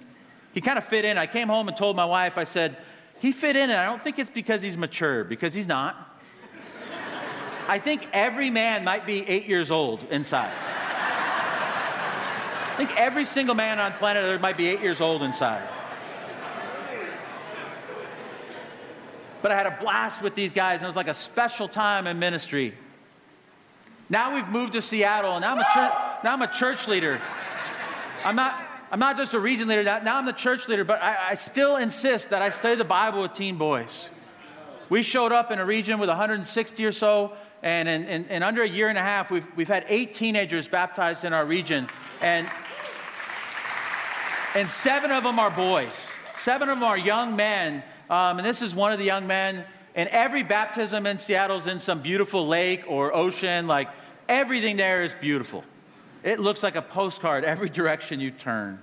he 0.53 0.61
kind 0.61 0.79
of 0.79 0.85
fit 0.85 1.05
in. 1.05 1.17
I 1.17 1.27
came 1.27 1.49
home 1.49 1.69
and 1.69 1.77
told 1.77 1.97
my 1.97 2.05
wife, 2.05 2.39
I 2.39 2.45
said, 2.45 2.77
he 3.21 3.33
fit 3.33 3.57
in, 3.57 3.71
and 3.71 3.79
I 3.79 3.87
don't 3.87 4.01
think 4.01 4.19
it's 4.19 4.31
because 4.31 4.63
he's 4.63 4.77
mature, 4.77 5.25
because 5.25 5.55
he's 5.55 5.69
not. 5.69 5.97
I 7.69 7.79
think 7.79 8.07
every 8.13 8.51
man 8.51 8.85
might 8.85 9.07
be 9.07 9.27
eight 9.27 9.47
years 9.47 9.71
old 9.71 10.05
inside. 10.11 10.53
I 12.67 12.77
think 12.77 12.99
every 12.99 13.25
single 13.25 13.55
man 13.55 13.79
on 13.79 13.93
planet 13.93 14.25
Earth 14.25 14.41
might 14.41 14.57
be 14.57 14.67
eight 14.67 14.81
years 14.81 15.01
old 15.01 15.23
inside. 15.23 15.63
But 19.41 19.53
I 19.53 19.55
had 19.55 19.67
a 19.67 19.79
blast 19.81 20.21
with 20.23 20.35
these 20.35 20.53
guys, 20.53 20.77
and 20.77 20.85
it 20.85 20.89
was 20.89 20.97
like 20.97 21.09
a 21.09 21.15
special 21.15 21.69
time 21.69 22.07
in 22.07 22.19
ministry. 22.19 22.75
Now 24.09 24.35
we've 24.35 24.49
moved 24.49 24.73
to 24.73 24.83
Seattle, 24.83 25.37
and 25.37 25.45
I'm 25.45 25.59
a 25.59 25.67
church, 25.73 25.93
now 26.25 26.33
I'm 26.33 26.43
a 26.43 26.51
church 26.51 26.89
leader. 26.89 27.21
I'm 28.25 28.35
not, 28.35 28.59
I'm 28.91 28.99
not 28.99 29.19
just 29.19 29.35
a 29.35 29.39
region 29.39 29.69
leader, 29.69 29.85
now 29.85 30.17
I'm 30.17 30.25
the 30.25 30.33
church 30.33 30.67
leader, 30.69 30.83
but 30.83 31.03
I, 31.03 31.33
I 31.33 31.35
still 31.35 31.77
insist 31.77 32.31
that 32.31 32.41
I 32.41 32.49
study 32.49 32.77
the 32.77 32.85
Bible 32.85 33.21
with 33.21 33.35
teen 33.35 33.59
boys. 33.59 34.09
We 34.89 35.03
showed 35.03 35.33
up 35.33 35.51
in 35.51 35.59
a 35.59 35.67
region 35.67 35.99
with 35.99 36.09
160 36.09 36.85
or 36.87 36.93
so, 36.93 37.35
and 37.63 37.87
in, 37.89 38.05
in, 38.07 38.25
in, 38.27 38.43
under 38.43 38.63
a 38.63 38.69
year 38.69 38.89
and 38.89 38.97
a 38.97 39.03
half, 39.03 39.31
we've, 39.31 39.47
we've 39.55 39.69
had 39.69 39.85
eight 39.89 40.15
teenagers 40.15 40.67
baptized 40.67 41.25
in 41.25 41.35
our 41.35 41.45
region, 41.45 41.87
and, 42.23 42.51
and 44.55 44.69
seven 44.69 45.11
of 45.11 45.23
them 45.23 45.39
are 45.39 45.51
boys. 45.51 46.09
Seven 46.39 46.71
of 46.71 46.79
them 46.79 46.85
are 46.85 46.97
young 46.97 47.37
men, 47.37 47.83
um, 48.09 48.39
and 48.39 48.47
this 48.47 48.63
is 48.63 48.75
one 48.75 48.93
of 48.93 48.99
the 48.99 49.05
young 49.05 49.27
men 49.27 49.65
and 49.95 50.09
every 50.09 50.43
baptism 50.43 51.07
in 51.07 51.19
Seattle 51.19 51.57
is 51.57 51.69
in 51.69 51.79
some 51.79 52.01
beautiful 52.01 52.49
lake 52.49 52.83
or 52.89 53.15
ocean. 53.15 53.67
Like 53.69 53.89
everything 54.29 54.77
there 54.77 55.05
is 55.05 55.15
beautiful. 55.15 55.65
It 56.25 56.41
looks 56.41 56.63
like 56.63 56.75
a 56.75 56.83
postcard 56.83 57.45
every 57.45 57.69
direction 57.69 58.19
you 58.19 58.33
turn. 58.33 58.81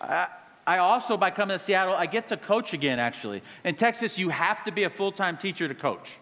I, 0.00 0.28
I 0.66 0.78
also, 0.78 1.16
by 1.16 1.30
coming 1.30 1.58
to 1.58 1.62
Seattle, 1.62 1.94
I 1.94 2.06
get 2.06 2.28
to 2.28 2.36
coach 2.36 2.72
again, 2.72 2.98
actually. 2.98 3.42
In 3.64 3.74
Texas, 3.74 4.18
you 4.18 4.28
have 4.28 4.62
to 4.64 4.72
be 4.72 4.84
a 4.84 4.90
full 4.90 5.12
time 5.12 5.36
teacher 5.36 5.66
to 5.66 5.74
coach. 5.74 6.18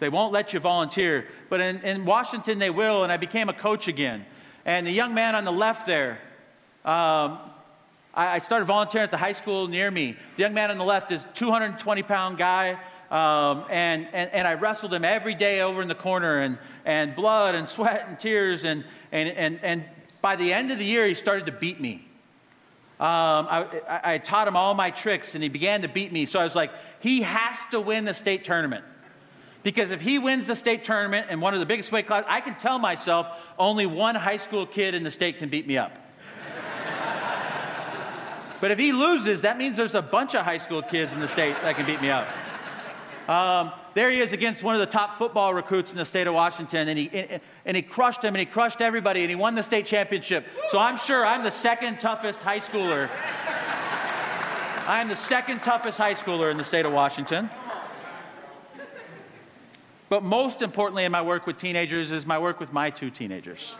They 0.00 0.08
won't 0.08 0.32
let 0.32 0.52
you 0.52 0.60
volunteer. 0.60 1.26
But 1.48 1.60
in, 1.60 1.80
in 1.80 2.04
Washington, 2.04 2.58
they 2.58 2.70
will, 2.70 3.04
and 3.04 3.12
I 3.12 3.16
became 3.16 3.48
a 3.48 3.54
coach 3.54 3.86
again. 3.88 4.26
And 4.64 4.86
the 4.86 4.92
young 4.92 5.14
man 5.14 5.34
on 5.36 5.44
the 5.44 5.52
left 5.52 5.86
there, 5.86 6.18
um, 6.84 7.38
I, 8.14 8.38
started 8.38 8.64
volunteering 8.64 9.04
at 9.04 9.10
the 9.12 9.16
high 9.16 9.32
school 9.32 9.68
near 9.68 9.90
me. 9.90 10.16
The 10.36 10.42
young 10.42 10.54
man 10.54 10.72
on 10.72 10.78
the 10.78 10.84
left 10.84 11.12
is 11.12 11.24
220 11.34 12.02
pound 12.02 12.36
guy. 12.36 12.78
Um, 13.10 13.64
and, 13.70 14.06
and, 14.12 14.30
and 14.32 14.46
I 14.46 14.54
wrestled 14.54 14.92
him 14.92 15.04
every 15.04 15.34
day 15.34 15.62
over 15.62 15.80
in 15.80 15.88
the 15.88 15.94
corner, 15.94 16.40
and, 16.40 16.58
and 16.84 17.16
blood 17.16 17.54
and 17.54 17.68
sweat 17.68 18.06
and 18.06 18.18
tears. 18.18 18.64
And, 18.64 18.84
and, 19.12 19.30
and, 19.30 19.60
and 19.62 19.84
by 20.20 20.36
the 20.36 20.52
end 20.52 20.70
of 20.70 20.78
the 20.78 20.84
year, 20.84 21.06
he 21.06 21.14
started 21.14 21.46
to 21.46 21.52
beat 21.52 21.80
me. 21.80 22.04
Um, 23.00 23.46
I, 23.48 24.00
I, 24.02 24.18
taught 24.18 24.48
him 24.48 24.56
all 24.56 24.74
my 24.74 24.90
tricks, 24.90 25.36
and 25.36 25.42
he 25.42 25.48
began 25.48 25.82
to 25.82 25.88
beat 25.88 26.10
me. 26.10 26.26
So 26.26 26.40
I 26.40 26.44
was 26.44 26.56
like, 26.56 26.72
he 26.98 27.22
has 27.22 27.64
to 27.70 27.80
win 27.80 28.04
the 28.04 28.12
state 28.12 28.44
tournament. 28.44 28.84
Because 29.62 29.92
if 29.92 30.00
he 30.00 30.18
wins 30.18 30.48
the 30.48 30.56
state 30.56 30.82
tournament 30.82 31.30
in 31.30 31.40
one 31.40 31.54
of 31.54 31.60
the 31.60 31.66
biggest 31.66 31.92
weight 31.92 32.08
classes, 32.08 32.26
I 32.28 32.40
can 32.40 32.56
tell 32.56 32.80
myself 32.80 33.28
only 33.56 33.86
one 33.86 34.16
high 34.16 34.36
school 34.36 34.66
kid 34.66 34.96
in 34.96 35.04
the 35.04 35.12
state 35.12 35.38
can 35.38 35.48
beat 35.48 35.66
me 35.66 35.78
up. 35.78 35.92
But 38.60 38.72
if 38.72 38.78
he 38.80 38.90
loses, 38.90 39.42
that 39.42 39.56
means 39.56 39.76
there's 39.76 39.94
a 39.94 40.02
bunch 40.02 40.34
of 40.34 40.44
high 40.44 40.58
school 40.58 40.82
kids 40.82 41.14
in 41.14 41.20
the 41.20 41.28
state 41.28 41.54
that 41.62 41.76
can 41.76 41.86
beat 41.86 42.02
me 42.02 42.10
up. 42.10 42.26
Um, 43.28 43.72
there 43.92 44.10
he 44.10 44.20
is 44.20 44.32
against 44.32 44.62
one 44.62 44.74
of 44.74 44.80
the 44.80 44.86
top 44.86 45.14
football 45.14 45.52
recruits 45.52 45.92
in 45.92 45.98
the 45.98 46.04
state 46.04 46.26
of 46.26 46.32
Washington, 46.32 46.88
and 46.88 46.98
he, 46.98 47.10
and 47.66 47.76
he 47.76 47.82
crushed 47.82 48.24
him, 48.24 48.34
and 48.34 48.38
he 48.38 48.46
crushed 48.46 48.80
everybody, 48.80 49.20
and 49.20 49.28
he 49.28 49.36
won 49.36 49.54
the 49.54 49.62
state 49.62 49.84
championship. 49.84 50.46
So 50.68 50.78
I'm 50.78 50.96
sure 50.96 51.26
I'm 51.26 51.42
the 51.42 51.50
second 51.50 52.00
toughest 52.00 52.42
high 52.42 52.58
schooler. 52.58 53.10
I 54.86 55.02
am 55.02 55.08
the 55.08 55.16
second 55.16 55.62
toughest 55.62 55.98
high 55.98 56.14
schooler 56.14 56.50
in 56.50 56.56
the 56.56 56.64
state 56.64 56.86
of 56.86 56.92
Washington. 56.94 57.50
But 60.08 60.22
most 60.22 60.62
importantly, 60.62 61.04
in 61.04 61.12
my 61.12 61.20
work 61.20 61.46
with 61.46 61.58
teenagers, 61.58 62.10
is 62.10 62.24
my 62.24 62.38
work 62.38 62.58
with 62.58 62.72
my 62.72 62.88
two 62.88 63.10
teenagers. 63.10 63.74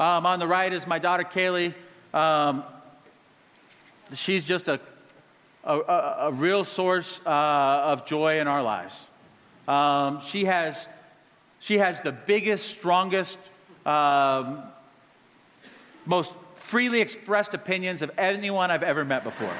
Um, 0.00 0.26
on 0.26 0.40
the 0.40 0.48
right 0.48 0.72
is 0.72 0.84
my 0.84 0.98
daughter 0.98 1.22
Kaylee. 1.22 1.72
Um, 2.12 2.64
she's 4.12 4.44
just 4.44 4.66
a, 4.66 4.80
a, 5.66 6.16
a 6.28 6.32
real 6.32 6.64
source 6.64 7.20
uh, 7.26 7.30
of 7.30 8.06
joy 8.06 8.40
in 8.40 8.48
our 8.48 8.62
lives. 8.62 9.04
Um, 9.66 10.20
she, 10.20 10.44
has, 10.44 10.86
she 11.58 11.78
has 11.78 12.00
the 12.00 12.12
biggest, 12.12 12.70
strongest, 12.70 13.38
um, 13.84 14.62
most 16.04 16.32
freely 16.54 17.00
expressed 17.00 17.52
opinions 17.52 18.00
of 18.02 18.10
anyone 18.16 18.70
I've 18.70 18.82
ever 18.82 19.04
met 19.04 19.24
before. 19.24 19.52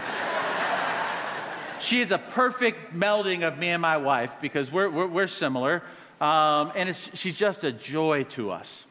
she 1.81 2.01
is 2.01 2.13
a 2.13 2.19
perfect 2.19 2.95
melding 2.95 3.47
of 3.47 3.59
me 3.59 3.69
and 3.69 3.83
my 3.83 3.97
wife 3.97 4.37
because 4.41 4.71
we're, 4.71 4.89
we're, 4.89 5.07
we're 5.07 5.27
similar. 5.27 5.83
Um, 6.21 6.73
and 6.75 6.97
she's 7.15 7.37
just 7.37 7.65
a 7.65 7.73
joy 7.73 8.25
to 8.31 8.51
us. 8.51 8.87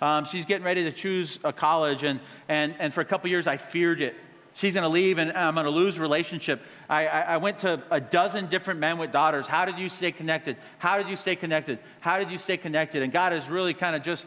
Um, 0.00 0.24
she's 0.24 0.44
getting 0.44 0.64
ready 0.64 0.84
to 0.84 0.92
choose 0.92 1.40
a 1.42 1.52
college, 1.52 2.04
and, 2.04 2.20
and, 2.48 2.74
and 2.78 2.94
for 2.94 3.00
a 3.00 3.04
couple 3.04 3.28
years, 3.30 3.48
I 3.48 3.56
feared 3.56 4.00
it. 4.00 4.14
She's 4.54 4.74
going 4.74 4.82
to 4.82 4.88
leave, 4.88 5.18
and 5.18 5.32
I'm 5.32 5.54
going 5.54 5.64
to 5.64 5.70
lose 5.70 6.00
relationship. 6.00 6.60
I, 6.88 7.06
I, 7.06 7.20
I 7.20 7.36
went 7.36 7.58
to 7.60 7.80
a 7.90 8.00
dozen 8.00 8.46
different 8.46 8.80
men 8.80 8.98
with 8.98 9.12
daughters. 9.12 9.46
How 9.46 9.64
did 9.64 9.78
you 9.78 9.88
stay 9.88 10.10
connected? 10.10 10.56
How 10.78 10.98
did 10.98 11.08
you 11.08 11.14
stay 11.14 11.36
connected? 11.36 11.78
How 12.00 12.18
did 12.18 12.30
you 12.30 12.38
stay 12.38 12.56
connected? 12.56 13.02
And 13.02 13.12
God 13.12 13.32
has 13.32 13.48
really 13.48 13.72
kind 13.72 13.94
of 13.94 14.02
just, 14.02 14.26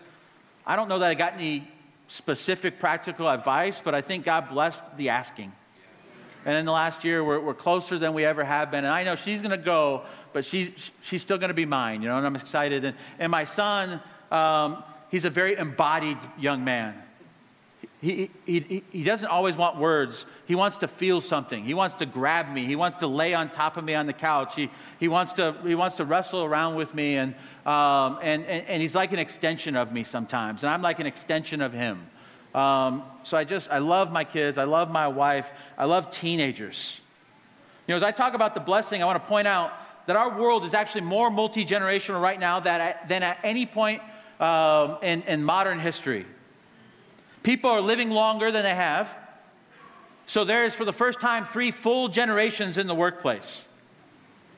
I 0.66 0.78
don't 0.78 0.88
know 0.88 1.00
that 1.00 1.10
I 1.10 1.16
got 1.16 1.34
any 1.34 1.68
specific 2.08 2.80
practical 2.80 3.30
advice, 3.30 3.82
but 3.82 3.94
I 3.94 4.02
think 4.02 4.24
God 4.24 4.48
blessed 4.50 4.98
the 4.98 5.10
asking. 5.10 5.52
And 6.46 6.56
in 6.56 6.66
the 6.66 6.72
last 6.72 7.04
year, 7.04 7.24
we're, 7.24 7.40
we're 7.40 7.54
closer 7.54 8.00
than 8.00 8.14
we 8.14 8.26
ever 8.26 8.44
have 8.44 8.72
been. 8.72 8.84
And 8.84 8.94
I 8.94 9.04
know 9.04 9.16
she's 9.16 9.42
going 9.42 9.52
to 9.52 9.58
go, 9.58 10.04
but 10.34 10.44
she's, 10.44 10.92
she's 11.02 11.22
still 11.22 11.38
going 11.38 11.50
to 11.50 11.54
be 11.54 11.66
mine, 11.66 12.02
you 12.02 12.08
know, 12.08 12.18
and 12.18 12.26
I'm 12.26 12.36
excited. 12.36 12.84
And, 12.84 12.98
and 13.20 13.32
my 13.32 13.44
son, 13.44 14.02
um, 14.32 14.84
he's 15.10 15.26
a 15.26 15.30
very 15.30 15.56
embodied 15.56 16.18
young 16.40 16.64
man. 16.64 16.96
He, 18.02 18.32
he, 18.48 18.84
he 18.92 19.04
doesn't 19.04 19.28
always 19.28 19.56
want 19.56 19.78
words. 19.78 20.26
He 20.48 20.56
wants 20.56 20.78
to 20.78 20.88
feel 20.88 21.22
something. 21.22 21.64
He 21.64 21.76
wants 21.76 21.96
to 21.96 22.08
grab 22.08 22.52
me. 22.52 22.66
He 22.66 22.76
wants 22.76 22.98
to 22.98 23.08
lay 23.08 23.36
on 23.36 23.50
top 23.50 23.78
of 23.78 23.84
me 23.84 23.94
on 23.94 24.08
the 24.08 24.14
couch. 24.14 24.56
He, 24.56 24.72
he, 25.00 25.08
wants, 25.08 25.34
to, 25.34 25.56
he 25.64 25.76
wants 25.76 25.98
to 25.98 26.06
wrestle 26.06 26.44
around 26.44 26.76
with 26.76 26.96
me. 26.96 27.18
And, 27.18 27.36
um, 27.64 28.18
and, 28.24 28.44
and, 28.46 28.66
and, 28.68 28.82
he's 28.82 28.96
like 28.96 29.14
an 29.14 29.20
extension 29.20 29.76
of 29.76 29.92
me 29.92 30.04
sometimes. 30.04 30.64
And 30.64 30.72
I'm 30.72 30.82
like 30.82 31.00
an 31.00 31.06
extension 31.06 31.62
of 31.62 31.74
him. 31.74 32.08
Um, 32.56 33.04
so 33.22 33.38
I 33.38 33.44
just, 33.44 33.70
I 33.70 33.78
love 33.78 34.12
my 34.12 34.24
kids. 34.24 34.58
I 34.58 34.64
love 34.64 34.90
my 34.90 35.08
wife. 35.08 35.52
I 35.78 35.86
love 35.86 36.10
teenagers. 36.10 37.00
You 37.88 37.94
know, 37.94 37.98
as 37.98 38.04
I 38.04 38.12
talk 38.12 38.34
about 38.34 38.56
the 38.56 38.62
blessing, 38.62 39.04
I 39.04 39.06
want 39.06 39.24
to 39.24 39.30
point 39.30 39.48
out 39.48 39.74
that 40.08 40.16
our 40.16 40.40
world 40.40 40.66
is 40.66 40.74
actually 40.74 41.02
more 41.02 41.30
multi 41.30 41.64
generational 41.66 42.20
right 42.20 42.40
now 42.40 42.60
than 42.60 42.82
at, 42.82 43.08
than 43.08 43.22
at 43.22 43.38
any 43.44 43.68
point 43.68 44.02
um, 44.40 44.98
in, 45.04 45.22
in 45.24 45.44
modern 45.44 45.80
history. 45.80 46.26
People 47.44 47.72
are 47.72 47.82
living 47.82 48.10
longer 48.10 48.52
than 48.52 48.64
they 48.64 48.76
have. 48.76 49.14
So 50.26 50.46
there 50.46 50.66
is, 50.66 50.76
for 50.76 50.86
the 50.86 50.94
first 50.94 51.20
time, 51.20 51.46
three 51.46 51.72
full 51.72 52.08
generations 52.08 52.78
in 52.78 52.88
the 52.88 52.96
workplace. 52.96 53.62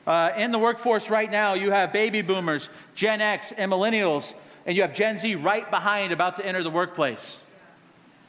Uh, 0.06 0.32
in 0.36 0.52
the 0.52 0.58
workforce 0.58 1.08
right 1.08 1.30
now, 1.30 1.54
you 1.54 1.70
have 1.70 1.92
baby 1.92 2.20
boomers, 2.20 2.68
Gen 2.94 3.20
X, 3.20 3.52
and 3.52 3.72
millennials, 3.72 4.34
and 4.66 4.76
you 4.76 4.82
have 4.82 4.94
Gen 4.94 5.16
Z 5.16 5.34
right 5.36 5.68
behind 5.70 6.12
about 6.12 6.36
to 6.36 6.46
enter 6.46 6.62
the 6.62 6.70
workplace. 6.70 7.40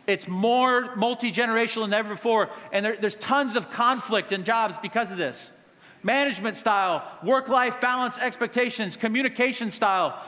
It's 0.07 0.27
more 0.27 0.95
multi 0.95 1.31
generational 1.31 1.83
than 1.83 1.93
ever 1.93 2.09
before, 2.09 2.49
and 2.71 2.85
there, 2.85 2.95
there's 2.95 3.15
tons 3.15 3.55
of 3.55 3.71
conflict 3.71 4.31
in 4.31 4.43
jobs 4.43 4.77
because 4.77 5.11
of 5.11 5.17
this 5.17 5.51
management 6.05 6.55
style, 6.55 7.03
work 7.23 7.47
life 7.47 7.81
balance 7.81 8.19
expectations, 8.19 8.95
communication 8.95 9.71
style, 9.71 10.21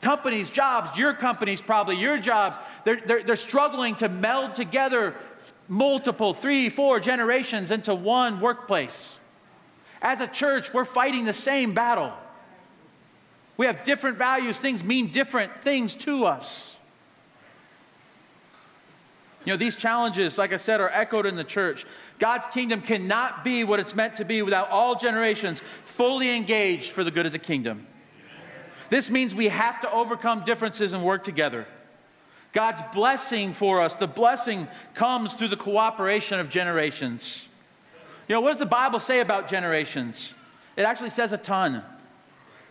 companies, 0.00 0.50
jobs, 0.50 0.98
your 0.98 1.12
companies, 1.12 1.60
probably 1.60 1.96
your 1.96 2.18
jobs. 2.18 2.56
They're, 2.84 3.00
they're, 3.04 3.22
they're 3.22 3.36
struggling 3.36 3.96
to 3.96 4.08
meld 4.08 4.54
together 4.54 5.14
multiple, 5.68 6.34
three, 6.34 6.68
four 6.68 7.00
generations 7.00 7.70
into 7.70 7.94
one 7.94 8.40
workplace. 8.40 9.18
As 10.00 10.20
a 10.20 10.26
church, 10.26 10.72
we're 10.72 10.84
fighting 10.84 11.24
the 11.24 11.32
same 11.32 11.74
battle. 11.74 12.12
We 13.56 13.66
have 13.66 13.84
different 13.84 14.16
values, 14.16 14.58
things 14.58 14.84
mean 14.84 15.10
different 15.10 15.62
things 15.62 15.94
to 15.96 16.26
us. 16.26 16.76
You 19.44 19.52
know, 19.52 19.56
these 19.56 19.76
challenges, 19.76 20.36
like 20.36 20.52
I 20.52 20.58
said, 20.58 20.80
are 20.80 20.90
echoed 20.90 21.24
in 21.26 21.34
the 21.34 21.44
church. 21.44 21.86
God's 22.18 22.46
kingdom 22.48 22.82
cannot 22.82 23.44
be 23.44 23.64
what 23.64 23.80
it's 23.80 23.94
meant 23.94 24.16
to 24.16 24.24
be 24.24 24.42
without 24.42 24.68
all 24.70 24.94
generations 24.94 25.62
fully 25.84 26.36
engaged 26.36 26.90
for 26.90 27.02
the 27.02 27.10
good 27.10 27.26
of 27.26 27.32
the 27.32 27.38
kingdom. 27.38 27.86
This 28.88 29.10
means 29.10 29.34
we 29.34 29.48
have 29.48 29.80
to 29.82 29.92
overcome 29.92 30.44
differences 30.44 30.92
and 30.92 31.04
work 31.04 31.24
together. 31.24 31.66
God's 32.52 32.80
blessing 32.94 33.52
for 33.52 33.80
us, 33.80 33.94
the 33.94 34.06
blessing 34.06 34.68
comes 34.94 35.34
through 35.34 35.48
the 35.48 35.56
cooperation 35.56 36.40
of 36.40 36.48
generations. 36.48 37.42
You 38.26 38.34
know, 38.34 38.40
what 38.40 38.50
does 38.50 38.58
the 38.58 38.66
Bible 38.66 39.00
say 39.00 39.20
about 39.20 39.48
generations? 39.48 40.34
It 40.76 40.82
actually 40.82 41.10
says 41.10 41.32
a 41.32 41.38
ton. 41.38 41.82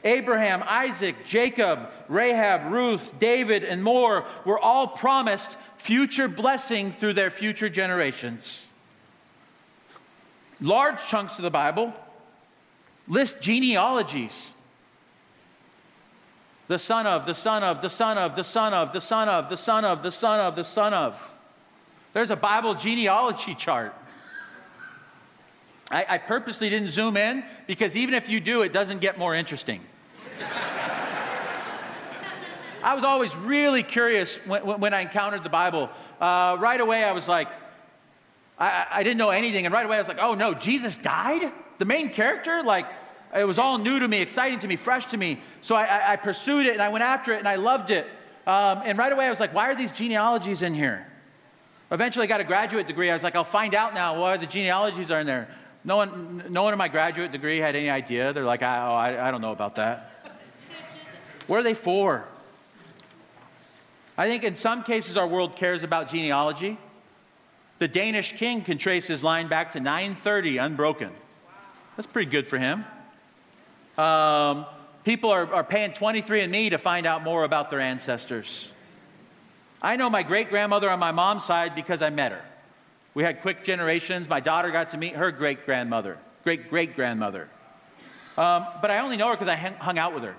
Abraham, 0.03 0.63
Isaac, 0.65 1.15
Jacob, 1.25 1.89
Rahab, 2.07 2.71
Ruth, 2.71 3.13
David, 3.19 3.63
and 3.63 3.83
more 3.83 4.25
were 4.45 4.59
all 4.59 4.87
promised 4.87 5.57
future 5.77 6.27
blessing 6.27 6.91
through 6.91 7.13
their 7.13 7.31
future 7.31 7.69
generations. 7.69 8.63
Large 10.59 11.05
chunks 11.07 11.37
of 11.37 11.43
the 11.43 11.51
Bible 11.51 11.93
list 13.07 13.41
genealogies. 13.41 14.51
The 16.67 16.77
son 16.77 17.07
of, 17.07 17.25
the 17.25 17.33
son 17.33 17.63
of, 17.63 17.81
the 17.81 17.89
son 17.89 18.17
of, 18.17 18.35
the 18.35 18.43
son 18.43 18.73
of, 18.73 18.91
the 18.91 18.99
son 18.99 19.29
of, 19.29 19.49
the 19.49 19.57
son 19.57 19.85
of, 19.85 20.03
the 20.03 20.11
son 20.11 20.39
of, 20.39 20.55
the 20.55 20.63
son 20.63 20.93
of. 20.93 21.35
There's 22.13 22.29
a 22.29 22.35
Bible 22.35 22.73
genealogy 22.73 23.55
chart. 23.55 23.93
I, 25.89 26.05
I 26.09 26.17
purposely 26.17 26.69
didn't 26.69 26.89
zoom 26.89 27.15
in 27.15 27.43
because 27.67 27.95
even 27.95 28.13
if 28.13 28.27
you 28.27 28.41
do, 28.41 28.63
it 28.63 28.73
doesn't 28.73 28.99
get 28.99 29.17
more 29.17 29.33
interesting. 29.33 29.81
I 32.83 32.93
was 32.93 33.03
always 33.03 33.35
really 33.35 33.83
curious 33.83 34.37
when, 34.45 34.63
when 34.63 34.93
I 34.93 35.01
encountered 35.01 35.43
the 35.43 35.49
Bible. 35.49 35.89
Uh, 36.19 36.57
right 36.59 36.79
away, 36.79 37.03
I 37.03 37.13
was 37.13 37.27
like, 37.27 37.47
I, 38.59 38.87
I 38.91 39.03
didn't 39.03 39.17
know 39.17 39.29
anything. 39.29 39.65
And 39.65 39.73
right 39.73 39.85
away, 39.85 39.95
I 39.95 39.99
was 39.99 40.07
like, 40.07 40.19
oh 40.19 40.35
no, 40.35 40.53
Jesus 40.53 40.97
died? 40.97 41.51
The 41.79 41.85
main 41.85 42.09
character? 42.09 42.63
Like, 42.63 42.87
it 43.39 43.45
was 43.45 43.59
all 43.59 43.77
new 43.77 43.99
to 43.99 44.07
me, 44.07 44.21
exciting 44.21 44.59
to 44.59 44.67
me, 44.67 44.75
fresh 44.75 45.05
to 45.07 45.17
me. 45.17 45.39
So 45.61 45.75
I, 45.75 45.85
I, 45.85 46.13
I 46.13 46.15
pursued 46.15 46.65
it 46.65 46.73
and 46.73 46.81
I 46.81 46.89
went 46.89 47.03
after 47.03 47.33
it 47.33 47.39
and 47.39 47.47
I 47.47 47.55
loved 47.55 47.91
it. 47.91 48.07
Um, 48.45 48.81
and 48.85 48.97
right 48.97 49.11
away, 49.11 49.27
I 49.27 49.29
was 49.29 49.39
like, 49.39 49.53
why 49.53 49.69
are 49.69 49.75
these 49.75 49.91
genealogies 49.91 50.61
in 50.61 50.73
here? 50.73 51.05
Eventually, 51.91 52.23
I 52.23 52.27
got 52.27 52.41
a 52.41 52.45
graduate 52.45 52.87
degree. 52.87 53.09
I 53.09 53.13
was 53.13 53.23
like, 53.23 53.35
I'll 53.35 53.43
find 53.43 53.75
out 53.75 53.93
now 53.93 54.19
why 54.19 54.37
the 54.37 54.45
genealogies 54.45 55.11
are 55.11 55.19
in 55.19 55.27
there. 55.27 55.49
No 55.83 55.97
one, 55.97 56.43
no 56.49 56.63
one 56.63 56.73
in 56.73 56.77
my 56.77 56.87
graduate 56.87 57.31
degree 57.31 57.57
had 57.59 57.75
any 57.75 57.89
idea. 57.89 58.33
They're 58.33 58.45
like, 58.45 58.61
oh, 58.61 58.65
I, 58.65 59.27
I 59.27 59.31
don't 59.31 59.41
know 59.41 59.51
about 59.51 59.75
that. 59.75 60.11
what 61.47 61.59
are 61.59 61.63
they 61.63 61.73
for? 61.73 62.25
I 64.17 64.27
think 64.27 64.43
in 64.43 64.55
some 64.55 64.83
cases 64.83 65.15
our 65.15 65.27
world 65.27 65.55
cares 65.55 65.83
about 65.83 66.09
genealogy. 66.09 66.77
The 67.79 67.87
Danish 67.87 68.33
king 68.33 68.61
can 68.61 68.77
trace 68.77 69.07
his 69.07 69.23
line 69.23 69.47
back 69.47 69.71
to 69.71 69.79
930 69.79 70.57
unbroken. 70.57 71.11
That's 71.95 72.07
pretty 72.07 72.31
good 72.31 72.47
for 72.47 72.57
him. 72.57 72.85
Um, 73.97 74.65
people 75.03 75.31
are, 75.31 75.51
are 75.53 75.63
paying 75.63 75.91
23andMe 75.91 76.69
to 76.71 76.77
find 76.77 77.05
out 77.05 77.23
more 77.23 77.43
about 77.43 77.69
their 77.69 77.79
ancestors. 77.79 78.67
I 79.81 79.95
know 79.95 80.09
my 80.09 80.23
great 80.23 80.49
grandmother 80.49 80.89
on 80.89 80.99
my 80.99 81.11
mom's 81.11 81.43
side 81.43 81.75
because 81.75 82.01
I 82.01 82.09
met 82.09 82.31
her. 82.31 82.41
We 83.13 83.23
had 83.23 83.41
quick 83.41 83.63
generations. 83.63 84.29
My 84.29 84.39
daughter 84.39 84.69
got 84.69 84.91
to 84.91 84.97
meet 84.97 85.15
her 85.15 85.31
great 85.31 85.65
grandmother, 85.65 86.17
great 86.43 86.69
great 86.69 86.95
grandmother. 86.95 87.49
Um, 88.37 88.67
but 88.81 88.91
I 88.91 88.99
only 88.99 89.17
know 89.17 89.29
her 89.29 89.33
because 89.33 89.47
I 89.47 89.55
hung 89.55 89.97
out 89.97 90.13
with 90.13 90.23
her. 90.23 90.35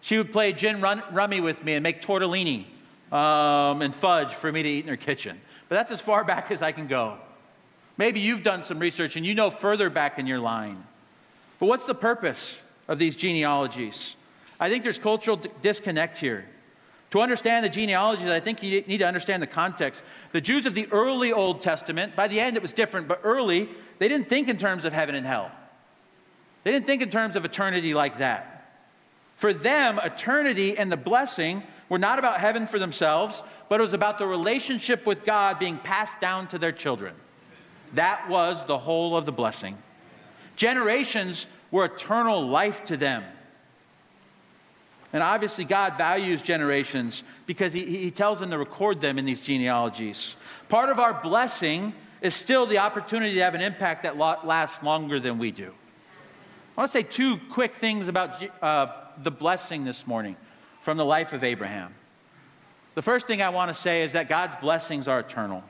She 0.00 0.18
would 0.18 0.30
play 0.32 0.52
gin 0.52 0.80
run, 0.80 1.02
rummy 1.10 1.40
with 1.40 1.64
me 1.64 1.74
and 1.74 1.82
make 1.82 2.02
tortellini 2.02 2.66
um, 3.10 3.82
and 3.82 3.92
fudge 3.92 4.34
for 4.34 4.52
me 4.52 4.62
to 4.62 4.68
eat 4.68 4.84
in 4.84 4.88
her 4.88 4.96
kitchen. 4.96 5.40
But 5.68 5.76
that's 5.76 5.90
as 5.90 6.00
far 6.00 6.22
back 6.32 6.50
as 6.50 6.62
I 6.62 6.70
can 6.70 6.86
go. 6.86 7.18
Maybe 7.96 8.20
you've 8.20 8.42
done 8.42 8.62
some 8.62 8.78
research 8.78 9.16
and 9.16 9.26
you 9.26 9.34
know 9.34 9.50
further 9.50 9.90
back 9.90 10.18
in 10.18 10.26
your 10.26 10.40
line. 10.40 10.84
But 11.58 11.66
what's 11.66 11.86
the 11.86 11.94
purpose 11.94 12.60
of 12.88 12.98
these 12.98 13.16
genealogies? 13.16 14.16
I 14.60 14.68
think 14.68 14.82
there's 14.82 14.98
cultural 14.98 15.40
disconnect 15.62 16.18
here. 16.18 16.46
To 17.10 17.20
understand 17.20 17.64
the 17.64 17.68
genealogies, 17.68 18.28
I 18.28 18.40
think 18.40 18.62
you 18.62 18.82
need 18.82 18.98
to 18.98 19.06
understand 19.06 19.42
the 19.42 19.46
context. 19.46 20.02
The 20.32 20.40
Jews 20.40 20.66
of 20.66 20.74
the 20.74 20.88
early 20.90 21.32
Old 21.32 21.62
Testament, 21.62 22.16
by 22.16 22.26
the 22.26 22.40
end 22.40 22.56
it 22.56 22.62
was 22.62 22.72
different, 22.72 23.06
but 23.06 23.20
early, 23.22 23.68
they 23.98 24.08
didn't 24.08 24.28
think 24.28 24.48
in 24.48 24.56
terms 24.56 24.84
of 24.84 24.92
heaven 24.92 25.14
and 25.14 25.26
hell. 25.26 25.52
They 26.64 26.72
didn't 26.72 26.86
think 26.86 27.02
in 27.02 27.10
terms 27.10 27.36
of 27.36 27.44
eternity 27.44 27.94
like 27.94 28.18
that. 28.18 28.72
For 29.36 29.52
them, 29.52 30.00
eternity 30.02 30.76
and 30.76 30.90
the 30.90 30.96
blessing 30.96 31.62
were 31.88 31.98
not 31.98 32.18
about 32.18 32.40
heaven 32.40 32.66
for 32.66 32.78
themselves, 32.78 33.42
but 33.68 33.80
it 33.80 33.82
was 33.82 33.92
about 33.92 34.18
the 34.18 34.26
relationship 34.26 35.06
with 35.06 35.24
God 35.24 35.58
being 35.58 35.78
passed 35.78 36.20
down 36.20 36.48
to 36.48 36.58
their 36.58 36.72
children. 36.72 37.14
That 37.92 38.28
was 38.28 38.64
the 38.64 38.78
whole 38.78 39.16
of 39.16 39.26
the 39.26 39.32
blessing. 39.32 39.78
Generations 40.56 41.46
were 41.74 41.86
eternal 41.86 42.40
life 42.40 42.84
to 42.84 42.96
them. 42.96 43.24
And 45.12 45.24
obviously, 45.24 45.64
God 45.64 45.98
values 45.98 46.40
generations 46.40 47.24
because 47.46 47.72
he, 47.72 47.84
he 47.84 48.12
tells 48.12 48.38
them 48.38 48.52
to 48.52 48.58
record 48.58 49.00
them 49.00 49.18
in 49.18 49.24
these 49.24 49.40
genealogies. 49.40 50.36
Part 50.68 50.88
of 50.88 51.00
our 51.00 51.20
blessing 51.20 51.92
is 52.22 52.32
still 52.32 52.64
the 52.66 52.78
opportunity 52.78 53.34
to 53.34 53.40
have 53.40 53.56
an 53.56 53.60
impact 53.60 54.04
that 54.04 54.16
lasts 54.16 54.84
longer 54.84 55.18
than 55.18 55.36
we 55.36 55.50
do. 55.50 55.74
I 56.76 56.80
want 56.80 56.92
to 56.92 56.92
say 56.92 57.02
two 57.02 57.38
quick 57.50 57.74
things 57.74 58.06
about 58.06 58.40
uh, 58.62 58.86
the 59.24 59.32
blessing 59.32 59.84
this 59.84 60.06
morning 60.06 60.36
from 60.80 60.96
the 60.96 61.04
life 61.04 61.32
of 61.32 61.42
Abraham. 61.42 61.92
The 62.94 63.02
first 63.02 63.26
thing 63.26 63.42
I 63.42 63.48
want 63.48 63.74
to 63.74 63.80
say 63.80 64.04
is 64.04 64.12
that 64.12 64.28
God's 64.28 64.54
blessings 64.54 65.08
are 65.08 65.18
eternal. 65.18 65.64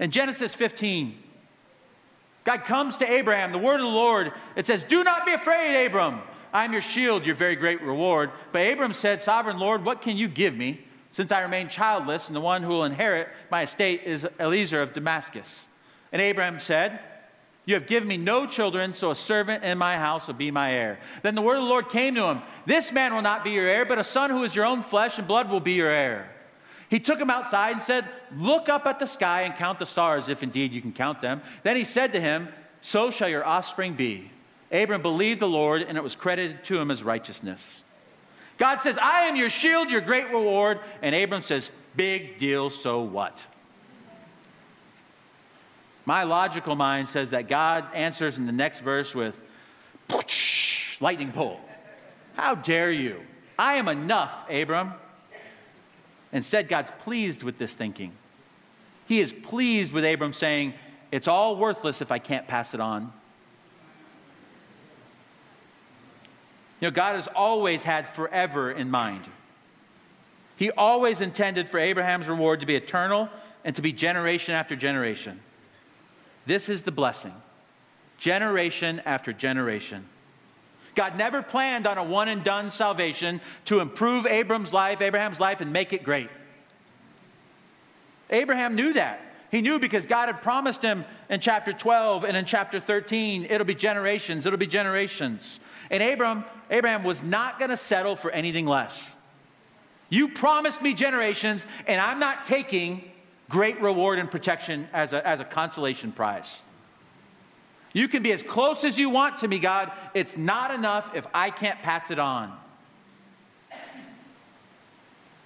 In 0.00 0.10
Genesis 0.10 0.52
15, 0.52 1.16
God 2.44 2.64
comes 2.64 2.96
to 2.98 3.10
Abraham, 3.10 3.52
the 3.52 3.58
word 3.58 3.76
of 3.76 3.80
the 3.82 3.86
Lord, 3.86 4.32
it 4.56 4.66
says, 4.66 4.84
Do 4.84 5.04
not 5.04 5.26
be 5.26 5.32
afraid, 5.32 5.86
Abram. 5.86 6.20
I'm 6.52 6.72
your 6.72 6.80
shield, 6.80 7.26
your 7.26 7.34
very 7.34 7.54
great 7.54 7.80
reward. 7.82 8.30
But 8.52 8.60
Abram 8.60 8.92
said, 8.92 9.22
Sovereign 9.22 9.58
Lord, 9.58 9.84
what 9.84 10.02
can 10.02 10.16
you 10.16 10.26
give 10.26 10.56
me, 10.56 10.80
since 11.12 11.32
I 11.32 11.40
remain 11.40 11.68
childless, 11.68 12.28
and 12.28 12.36
the 12.36 12.40
one 12.40 12.62
who 12.62 12.70
will 12.70 12.84
inherit 12.84 13.28
my 13.50 13.62
estate 13.62 14.02
is 14.04 14.26
Eliezer 14.38 14.82
of 14.82 14.92
Damascus? 14.92 15.66
And 16.12 16.20
Abraham 16.20 16.58
said, 16.58 16.98
You 17.66 17.74
have 17.74 17.86
given 17.86 18.08
me 18.08 18.16
no 18.16 18.46
children, 18.46 18.92
so 18.94 19.10
a 19.10 19.14
servant 19.14 19.62
in 19.62 19.78
my 19.78 19.96
house 19.96 20.26
will 20.26 20.34
be 20.34 20.50
my 20.50 20.72
heir. 20.72 20.98
Then 21.22 21.34
the 21.34 21.42
word 21.42 21.58
of 21.58 21.64
the 21.64 21.68
Lord 21.68 21.88
came 21.88 22.14
to 22.14 22.24
him 22.24 22.42
This 22.66 22.90
man 22.90 23.14
will 23.14 23.22
not 23.22 23.44
be 23.44 23.50
your 23.50 23.68
heir, 23.68 23.84
but 23.84 23.98
a 23.98 24.04
son 24.04 24.30
who 24.30 24.42
is 24.42 24.56
your 24.56 24.66
own 24.66 24.82
flesh 24.82 25.18
and 25.18 25.28
blood 25.28 25.50
will 25.50 25.60
be 25.60 25.74
your 25.74 25.90
heir. 25.90 26.30
He 26.90 26.98
took 26.98 27.20
him 27.20 27.30
outside 27.30 27.72
and 27.72 27.82
said, 27.82 28.04
Look 28.36 28.68
up 28.68 28.84
at 28.84 28.98
the 28.98 29.06
sky 29.06 29.42
and 29.42 29.54
count 29.54 29.78
the 29.78 29.86
stars, 29.86 30.28
if 30.28 30.42
indeed 30.42 30.72
you 30.72 30.82
can 30.82 30.92
count 30.92 31.20
them. 31.20 31.40
Then 31.62 31.76
he 31.76 31.84
said 31.84 32.12
to 32.12 32.20
him, 32.20 32.48
So 32.82 33.12
shall 33.12 33.28
your 33.28 33.46
offspring 33.46 33.94
be. 33.94 34.30
Abram 34.72 35.00
believed 35.00 35.40
the 35.40 35.48
Lord, 35.48 35.82
and 35.82 35.96
it 35.96 36.02
was 36.02 36.16
credited 36.16 36.64
to 36.64 36.80
him 36.80 36.90
as 36.90 37.02
righteousness. 37.02 37.84
God 38.58 38.80
says, 38.80 38.98
I 38.98 39.22
am 39.22 39.36
your 39.36 39.48
shield, 39.48 39.90
your 39.90 40.00
great 40.00 40.30
reward. 40.30 40.80
And 41.00 41.14
Abram 41.14 41.42
says, 41.42 41.70
Big 41.94 42.38
deal, 42.38 42.70
so 42.70 43.02
what? 43.02 43.46
My 46.04 46.24
logical 46.24 46.74
mind 46.74 47.08
says 47.08 47.30
that 47.30 47.46
God 47.46 47.86
answers 47.94 48.36
in 48.36 48.46
the 48.46 48.52
next 48.52 48.80
verse 48.80 49.14
with 49.14 49.40
lightning 51.00 51.30
bolt. 51.30 51.60
How 52.34 52.56
dare 52.56 52.90
you? 52.90 53.20
I 53.56 53.74
am 53.74 53.86
enough, 53.86 54.48
Abram. 54.50 54.94
Instead, 56.32 56.68
God's 56.68 56.90
pleased 57.02 57.42
with 57.42 57.58
this 57.58 57.74
thinking. 57.74 58.12
He 59.06 59.20
is 59.20 59.32
pleased 59.32 59.92
with 59.92 60.04
Abram 60.04 60.32
saying, 60.32 60.74
It's 61.10 61.28
all 61.28 61.56
worthless 61.56 62.00
if 62.00 62.12
I 62.12 62.18
can't 62.18 62.46
pass 62.46 62.74
it 62.74 62.80
on. 62.80 63.12
You 66.80 66.88
know, 66.88 66.92
God 66.92 67.16
has 67.16 67.28
always 67.34 67.82
had 67.82 68.08
forever 68.08 68.70
in 68.70 68.90
mind. 68.90 69.24
He 70.56 70.70
always 70.70 71.20
intended 71.20 71.68
for 71.68 71.78
Abraham's 71.78 72.28
reward 72.28 72.60
to 72.60 72.66
be 72.66 72.76
eternal 72.76 73.28
and 73.64 73.74
to 73.76 73.82
be 73.82 73.92
generation 73.92 74.54
after 74.54 74.76
generation. 74.76 75.40
This 76.46 76.68
is 76.68 76.82
the 76.82 76.92
blessing 76.92 77.34
generation 78.18 79.00
after 79.06 79.32
generation. 79.32 80.04
God 80.94 81.16
never 81.16 81.42
planned 81.42 81.86
on 81.86 81.98
a 81.98 82.04
one 82.04 82.28
and 82.28 82.42
done 82.42 82.70
salvation 82.70 83.40
to 83.66 83.80
improve 83.80 84.26
Abram's 84.26 84.72
life, 84.72 85.00
Abraham's 85.00 85.40
life, 85.40 85.60
and 85.60 85.72
make 85.72 85.92
it 85.92 86.02
great. 86.02 86.30
Abraham 88.30 88.74
knew 88.74 88.92
that. 88.92 89.20
He 89.50 89.60
knew 89.60 89.78
because 89.80 90.06
God 90.06 90.28
had 90.28 90.42
promised 90.42 90.82
him 90.82 91.04
in 91.28 91.40
chapter 91.40 91.72
12 91.72 92.24
and 92.24 92.36
in 92.36 92.44
chapter 92.44 92.78
13, 92.78 93.46
it'll 93.50 93.66
be 93.66 93.74
generations, 93.74 94.46
it'll 94.46 94.58
be 94.58 94.66
generations. 94.66 95.58
And 95.90 96.02
Abram, 96.02 96.44
Abraham 96.70 97.02
was 97.02 97.22
not 97.22 97.58
going 97.58 97.70
to 97.70 97.76
settle 97.76 98.14
for 98.14 98.30
anything 98.30 98.66
less. 98.66 99.16
You 100.08 100.28
promised 100.28 100.82
me 100.82 100.94
generations, 100.94 101.66
and 101.86 102.00
I'm 102.00 102.20
not 102.20 102.44
taking 102.44 103.10
great 103.48 103.80
reward 103.80 104.18
and 104.18 104.30
protection 104.30 104.88
as 104.92 105.12
a, 105.12 105.26
as 105.26 105.40
a 105.40 105.44
consolation 105.44 106.12
prize. 106.12 106.62
You 107.92 108.06
can 108.08 108.22
be 108.22 108.32
as 108.32 108.42
close 108.42 108.84
as 108.84 108.98
you 108.98 109.10
want 109.10 109.38
to 109.38 109.48
me, 109.48 109.58
God. 109.58 109.90
It's 110.14 110.36
not 110.36 110.72
enough 110.72 111.14
if 111.14 111.26
I 111.34 111.50
can't 111.50 111.80
pass 111.82 112.10
it 112.10 112.18
on. 112.18 112.56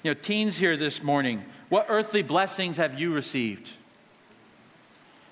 You 0.03 0.13
know, 0.13 0.15
teens 0.15 0.59
here 0.59 0.77
this 0.77 1.03
morning, 1.03 1.43
what 1.71 1.87
earthly 1.89 2.23
blessings 2.23 2.77
have 2.77 3.01
you 3.01 3.15
received? 3.15 3.71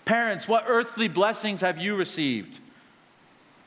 Parents, 0.07 0.48
what 0.48 0.64
earthly 0.66 1.09
blessings 1.09 1.61
have 1.61 1.79
you 1.79 1.94
received? 1.94 2.59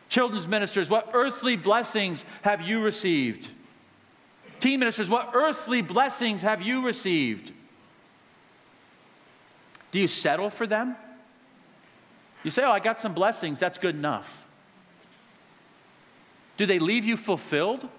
Children's 0.09 0.47
ministers, 0.47 0.89
what 0.89 1.11
earthly 1.13 1.55
blessings 1.55 2.25
have 2.41 2.61
you 2.61 2.81
received? 2.81 3.49
Teen 4.59 4.79
ministers, 4.79 5.09
what 5.09 5.31
earthly 5.33 5.81
blessings 5.81 6.41
have 6.41 6.61
you 6.61 6.83
received? 6.83 7.51
Do 9.91 9.99
you 9.99 10.07
settle 10.07 10.49
for 10.49 10.65
them? 10.65 10.95
You 12.45 12.51
say, 12.51 12.63
Oh, 12.63 12.71
I 12.71 12.79
got 12.79 13.01
some 13.01 13.15
blessings, 13.15 13.57
that's 13.57 13.79
good 13.79 13.95
enough. 13.95 14.45
Do 16.57 16.67
they 16.67 16.77
leave 16.77 17.03
you 17.03 17.17
fulfilled? 17.17 17.89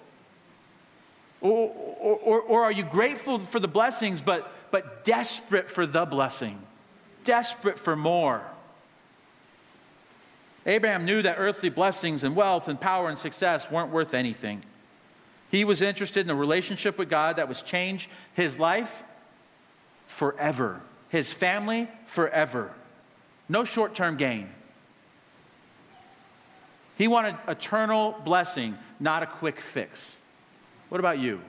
Or, 1.41 1.69
or, 2.01 2.41
or, 2.41 2.65
are 2.65 2.73
you 2.73 2.85
grateful 2.85 3.41
for 3.41 3.61
the 3.61 3.69
blessings, 3.69 4.21
but, 4.21 4.51
but 4.71 5.05
desperate 5.05 5.69
for 5.69 5.85
the 5.85 6.07
blessing? 6.07 6.61
Desperate 7.25 7.79
for 7.79 7.95
more? 7.95 8.41
Abraham 10.65 11.05
knew 11.05 11.23
that 11.23 11.37
earthly 11.39 11.69
blessings 11.69 12.25
and 12.25 12.35
wealth 12.35 12.69
and 12.69 12.81
power 12.81 13.09
and 13.09 13.19
success 13.19 13.71
weren't 13.71 13.91
worth 13.91 14.15
anything. 14.15 14.63
He 15.51 15.65
was 15.65 15.83
interested 15.83 16.25
in 16.25 16.31
a 16.31 16.35
relationship 16.35 16.99
with 16.99 17.11
God 17.11 17.37
that 17.37 17.49
was 17.49 17.63
change 17.63 18.09
his 18.33 18.59
life 18.59 19.03
forever, 20.07 20.81
his 21.09 21.33
family 21.33 21.89
forever. 22.07 22.73
No 23.49 23.65
short 23.65 23.95
term 23.95 24.17
gain. 24.17 24.49
He 26.97 27.09
wanted 27.09 27.37
eternal 27.47 28.17
blessing, 28.25 28.77
not 28.99 29.23
a 29.23 29.27
quick 29.27 29.61
fix. 29.61 30.11
What 30.89 30.99
about 30.99 31.19
you? 31.19 31.41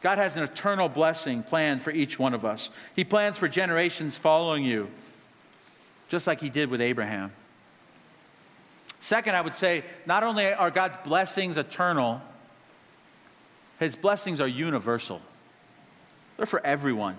God 0.00 0.18
has 0.18 0.36
an 0.36 0.42
eternal 0.42 0.88
blessing 0.88 1.42
planned 1.42 1.82
for 1.82 1.90
each 1.90 2.18
one 2.18 2.34
of 2.34 2.44
us. 2.44 2.70
He 2.96 3.04
plans 3.04 3.36
for 3.36 3.48
generations 3.48 4.16
following 4.16 4.64
you 4.64 4.88
just 6.08 6.26
like 6.26 6.40
he 6.40 6.50
did 6.50 6.68
with 6.68 6.80
Abraham. 6.80 7.32
Second, 9.00 9.34
I 9.34 9.40
would 9.40 9.54
say 9.54 9.84
not 10.04 10.22
only 10.22 10.52
are 10.52 10.70
God's 10.70 10.96
blessings 11.04 11.56
eternal, 11.56 12.20
his 13.78 13.96
blessings 13.96 14.40
are 14.40 14.48
universal. 14.48 15.22
They're 16.36 16.46
for 16.46 16.64
everyone. 16.66 17.16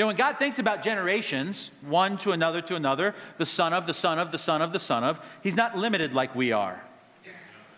You 0.00 0.04
know, 0.04 0.06
when 0.06 0.16
God 0.16 0.38
thinks 0.38 0.58
about 0.58 0.80
generations, 0.80 1.70
one 1.82 2.16
to 2.18 2.32
another 2.32 2.62
to 2.62 2.74
another, 2.74 3.14
the 3.36 3.44
son 3.44 3.74
of, 3.74 3.86
the 3.86 3.92
son 3.92 4.18
of, 4.18 4.32
the 4.32 4.38
son 4.38 4.62
of, 4.62 4.72
the 4.72 4.78
son 4.78 5.04
of, 5.04 5.20
he's 5.42 5.56
not 5.56 5.76
limited 5.76 6.14
like 6.14 6.34
we 6.34 6.52
are. 6.52 6.82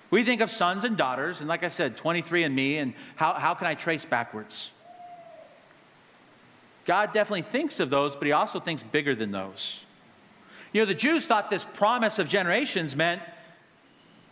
We 0.09 0.23
think 0.23 0.41
of 0.41 0.49
sons 0.49 0.85
and 0.85 0.97
daughters, 0.97 1.41
and 1.41 1.49
like 1.49 1.65
I 1.65 1.69
said, 1.69 1.97
23andMe, 1.97 2.77
and 2.77 2.95
how, 3.17 3.33
how 3.33 3.55
can 3.55 3.67
I 3.67 3.75
trace 3.75 4.05
backwards? 4.05 4.71
God 6.85 7.13
definitely 7.13 7.43
thinks 7.43 7.81
of 7.81 7.91
those, 7.91 8.15
but 8.15 8.27
he 8.27 8.33
also 8.33 8.61
thinks 8.61 8.85
bigger 8.85 9.17
than 9.17 9.33
those. 9.33 9.81
You 10.73 10.83
know, 10.83 10.87
the 10.87 10.95
Jews 10.95 11.27
thought 11.27 11.51
this 11.51 11.65
promise 11.65 12.21
of 12.21 12.29
generations 12.29 12.95
meant 12.95 13.21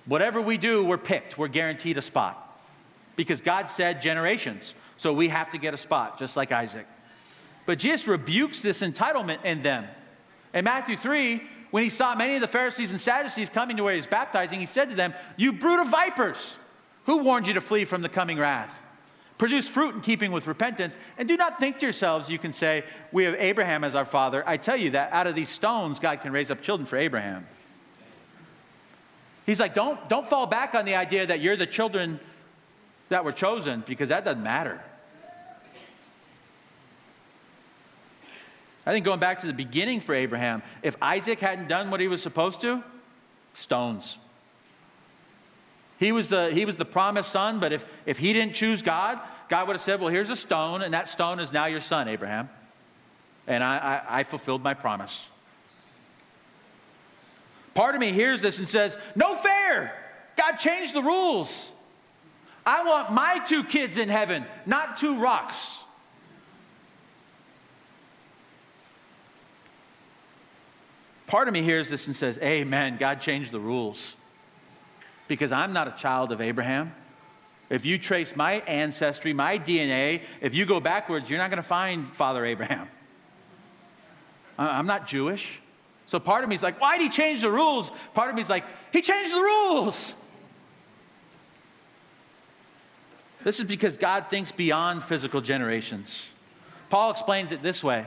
whatever 0.07 0.40
we 0.40 0.59
do, 0.59 0.85
we're 0.85 0.96
picked, 0.96 1.37
we're 1.37 1.48
guaranteed 1.48 1.98
a 1.98 2.03
spot. 2.03 2.57
Because 3.16 3.40
God 3.40 3.68
said 3.68 4.00
generations, 4.00 4.76
so 4.96 5.12
we 5.12 5.26
have 5.26 5.50
to 5.50 5.59
get 5.59 5.74
a 5.74 5.76
spot, 5.76 6.20
just 6.20 6.37
like 6.37 6.53
Isaac. 6.53 6.87
But 7.66 7.79
Jesus 7.79 8.07
rebukes 8.07 8.62
this 8.62 8.83
entitlement 8.83 9.44
in 9.44 9.62
them. 9.62 9.87
In 10.53 10.64
Matthew 10.64 10.96
3, 10.96 11.42
when 11.70 11.83
he 11.83 11.88
saw 11.88 12.14
many 12.14 12.35
of 12.35 12.40
the 12.40 12.49
Pharisees 12.49 12.90
and 12.90 13.01
Sadducees 13.01 13.49
coming 13.49 13.77
to 13.77 13.85
where 13.85 13.94
he's 13.94 14.07
baptizing, 14.07 14.59
he 14.59 14.66
said 14.66 14.90
to 14.90 14.96
them, 14.96 15.14
You 15.37 15.53
brood 15.53 15.81
of 15.81 15.88
vipers, 15.88 16.57
who 17.07 17.18
warned 17.18 17.46
you 17.46 17.55
to 17.55 17.61
flee 17.61 17.85
from 17.85 18.03
the 18.03 18.09
coming 18.09 18.38
wrath? 18.38 18.83
Produce 19.38 19.66
fruit 19.66 19.94
in 19.94 20.01
keeping 20.01 20.33
with 20.33 20.46
repentance, 20.46 20.99
and 21.16 21.27
do 21.27 21.37
not 21.37 21.59
think 21.59 21.79
to 21.79 21.87
yourselves, 21.87 22.29
you 22.29 22.38
can 22.38 22.53
say, 22.53 22.85
We 23.12 23.25
have 23.25 23.35
Abraham 23.37 23.85
as 23.85 23.94
our 23.94 24.05
father. 24.05 24.42
I 24.46 24.57
tell 24.57 24.77
you 24.77 24.90
that 24.90 25.12
out 25.12 25.27
of 25.27 25.35
these 25.35 25.49
stones, 25.49 26.01
God 26.01 26.20
can 26.20 26.33
raise 26.33 26.51
up 26.51 26.61
children 26.61 26.87
for 26.87 26.96
Abraham. 26.96 27.46
He's 29.46 29.59
like, 29.59 29.75
don't, 29.75 30.09
don't 30.09 30.27
fall 30.27 30.46
back 30.46 30.77
on 30.77 30.85
the 30.85 30.94
idea 30.94 31.27
that 31.27 31.40
you're 31.40 31.57
the 31.57 31.66
children 31.66 32.20
that 33.09 33.25
were 33.25 33.33
chosen 33.33 33.83
because 33.85 34.11
that 34.11 34.25
doesn't 34.25 34.44
matter. 34.44 34.81
I 38.87 38.93
think 38.93 39.05
going 39.05 39.21
back 39.21 39.40
to 39.40 39.47
the 39.47 39.53
beginning 39.53 40.01
for 40.01 40.14
Abraham, 40.14 40.62
if 40.83 40.97
Isaac 41.03 41.40
hadn't 41.40 41.69
done 41.69 41.90
what 41.90 42.01
he 42.01 42.09
was 42.09 42.23
supposed 42.23 42.61
to, 42.62 42.83
stones. 43.53 44.19
He 45.99 46.12
was 46.12 46.31
the, 46.31 46.51
he 46.51 46.64
was 46.64 46.77
the 46.77 46.87
promised 46.87 47.31
son, 47.31 47.61
but 47.61 47.73
if, 47.73 47.85
if 48.07 48.16
he 48.19 48.33
didn't 48.33 48.55
choose 48.55 48.81
God, 48.81 49.21
God 49.49 49.66
would 49.66 49.75
have 49.75 49.83
said, 49.83 50.01
Well, 50.01 50.09
here's 50.09 50.31
a 50.31 50.37
stone, 50.37 50.81
and 50.81 50.95
that 50.95 51.09
stone 51.09 51.40
is 51.40 51.53
now 51.53 51.66
your 51.66 51.83
son, 51.83 52.09
Abraham. 52.09 52.49
And 53.47 53.62
I, 53.62 54.03
I, 54.09 54.21
I 54.21 54.23
fulfilled 54.25 54.62
my 54.62 54.75
promise. 54.75 55.23
Part 57.75 57.95
of 57.95 58.01
me 58.01 58.12
hears 58.12 58.40
this 58.40 58.59
and 58.59 58.69
says, 58.69 58.97
No 59.14 59.35
fair. 59.35 59.95
God 60.37 60.53
changed 60.57 60.95
the 60.95 61.03
rules. 61.03 61.71
I 62.64 62.85
want 62.85 63.12
my 63.12 63.40
two 63.47 63.64
kids 63.64 63.99
in 63.99 64.09
heaven, 64.09 64.47
not 64.64 64.97
two 64.97 65.19
rocks. 65.19 65.79
Part 71.31 71.47
of 71.47 71.55
me 71.55 71.62
hears 71.62 71.88
this 71.88 72.09
and 72.09 72.16
says, 72.16 72.40
Amen. 72.43 72.97
God 72.99 73.21
changed 73.21 73.53
the 73.53 73.61
rules. 73.61 74.16
Because 75.29 75.53
I'm 75.53 75.73
not 75.73 75.87
a 75.87 75.93
child 75.93 76.33
of 76.33 76.40
Abraham. 76.40 76.93
If 77.69 77.87
you 77.87 77.99
trace 77.99 78.35
my 78.35 78.55
ancestry, 78.66 79.33
my 79.33 79.57
DNA, 79.57 80.23
if 80.40 80.57
you 80.57 80.66
go 80.66 80.81
backwards, 80.81 81.31
you're 81.31 81.38
not 81.38 81.49
going 81.49 81.62
to 81.62 81.69
find 81.69 82.12
Father 82.16 82.45
Abraham. 82.45 82.88
I'm 84.59 84.88
not 84.88 85.07
Jewish. 85.07 85.61
So 86.09 86.19
part 86.19 86.43
of 86.43 86.49
me 86.49 86.57
is 86.57 86.64
like, 86.64 86.81
why 86.81 86.99
did 86.99 87.05
he 87.05 87.11
change 87.11 87.43
the 87.43 87.51
rules? 87.53 87.93
Part 88.12 88.31
of 88.31 88.35
me 88.35 88.43
is 88.43 88.51
like, 88.51 88.64
he 88.93 89.01
changed 89.01 89.33
the 89.33 89.40
rules. 89.40 90.16
This 93.45 93.61
is 93.61 93.66
because 93.66 93.97
God 93.97 94.27
thinks 94.31 94.51
beyond 94.51 95.05
physical 95.05 95.40
generations. 95.40 96.27
Paul 96.88 97.12
explains 97.12 97.53
it 97.53 97.62
this 97.62 97.85
way 97.85 98.05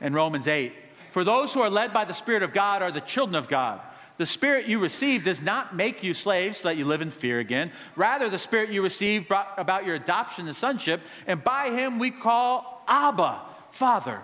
in 0.00 0.14
Romans 0.14 0.48
8 0.48 0.81
For 1.12 1.24
those 1.24 1.52
who 1.52 1.60
are 1.60 1.70
led 1.70 1.92
by 1.92 2.06
the 2.06 2.14
Spirit 2.14 2.42
of 2.42 2.52
God 2.54 2.82
are 2.82 2.90
the 2.90 3.00
children 3.00 3.36
of 3.36 3.46
God. 3.46 3.80
The 4.16 4.26
Spirit 4.26 4.66
you 4.66 4.78
received 4.78 5.26
does 5.26 5.42
not 5.42 5.76
make 5.76 6.02
you 6.02 6.14
slaves 6.14 6.58
so 6.58 6.68
that 6.68 6.76
you 6.76 6.86
live 6.86 7.02
in 7.02 7.10
fear 7.10 7.38
again. 7.38 7.70
Rather, 7.96 8.30
the 8.30 8.38
Spirit 8.38 8.70
you 8.70 8.82
received 8.82 9.28
brought 9.28 9.52
about 9.58 9.84
your 9.84 9.94
adoption 9.94 10.46
to 10.46 10.54
sonship, 10.54 11.00
and 11.26 11.44
by 11.44 11.70
him 11.70 11.98
we 11.98 12.10
call 12.10 12.82
Abba, 12.88 13.40
Father. 13.70 14.20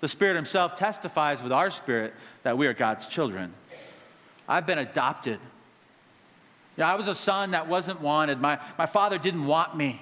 The 0.00 0.08
Spirit 0.08 0.36
Himself 0.36 0.76
testifies 0.76 1.42
with 1.42 1.52
our 1.52 1.70
spirit 1.70 2.14
that 2.44 2.56
we 2.56 2.66
are 2.66 2.74
God's 2.74 3.06
children. 3.06 3.52
I've 4.48 4.66
been 4.66 4.78
adopted. 4.78 5.40
You 6.76 6.82
know, 6.82 6.86
I 6.86 6.94
was 6.94 7.08
a 7.08 7.14
son 7.14 7.50
that 7.52 7.68
wasn't 7.68 8.00
wanted. 8.00 8.40
My, 8.40 8.58
my 8.78 8.86
father 8.86 9.18
didn't 9.18 9.46
want 9.46 9.76
me. 9.76 10.00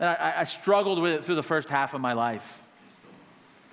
And 0.00 0.08
I, 0.08 0.34
I 0.38 0.44
struggled 0.44 1.00
with 1.00 1.12
it 1.12 1.24
through 1.24 1.36
the 1.36 1.42
first 1.42 1.68
half 1.68 1.94
of 1.94 2.00
my 2.00 2.14
life. 2.14 2.63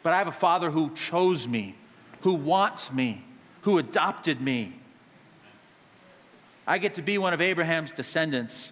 But 0.03 0.13
I 0.13 0.17
have 0.17 0.27
a 0.27 0.31
father 0.31 0.71
who 0.71 0.91
chose 0.91 1.47
me, 1.47 1.75
who 2.21 2.33
wants 2.33 2.91
me, 2.91 3.23
who 3.61 3.77
adopted 3.77 4.41
me. 4.41 4.73
I 6.65 6.77
get 6.77 6.95
to 6.95 7.01
be 7.01 7.17
one 7.17 7.33
of 7.33 7.41
Abraham's 7.41 7.91
descendants. 7.91 8.71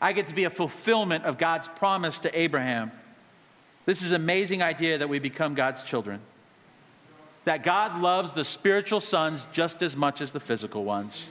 I 0.00 0.12
get 0.12 0.28
to 0.28 0.34
be 0.34 0.44
a 0.44 0.50
fulfillment 0.50 1.24
of 1.24 1.38
God's 1.38 1.68
promise 1.68 2.18
to 2.20 2.38
Abraham. 2.38 2.92
This 3.86 4.02
is 4.02 4.10
an 4.10 4.16
amazing 4.20 4.62
idea 4.62 4.98
that 4.98 5.08
we 5.08 5.18
become 5.18 5.54
God's 5.54 5.82
children. 5.82 6.20
That 7.44 7.62
God 7.62 8.00
loves 8.00 8.32
the 8.32 8.44
spiritual 8.44 9.00
sons 9.00 9.46
just 9.52 9.82
as 9.82 9.96
much 9.96 10.20
as 10.20 10.32
the 10.32 10.40
physical 10.40 10.84
ones. 10.84 11.30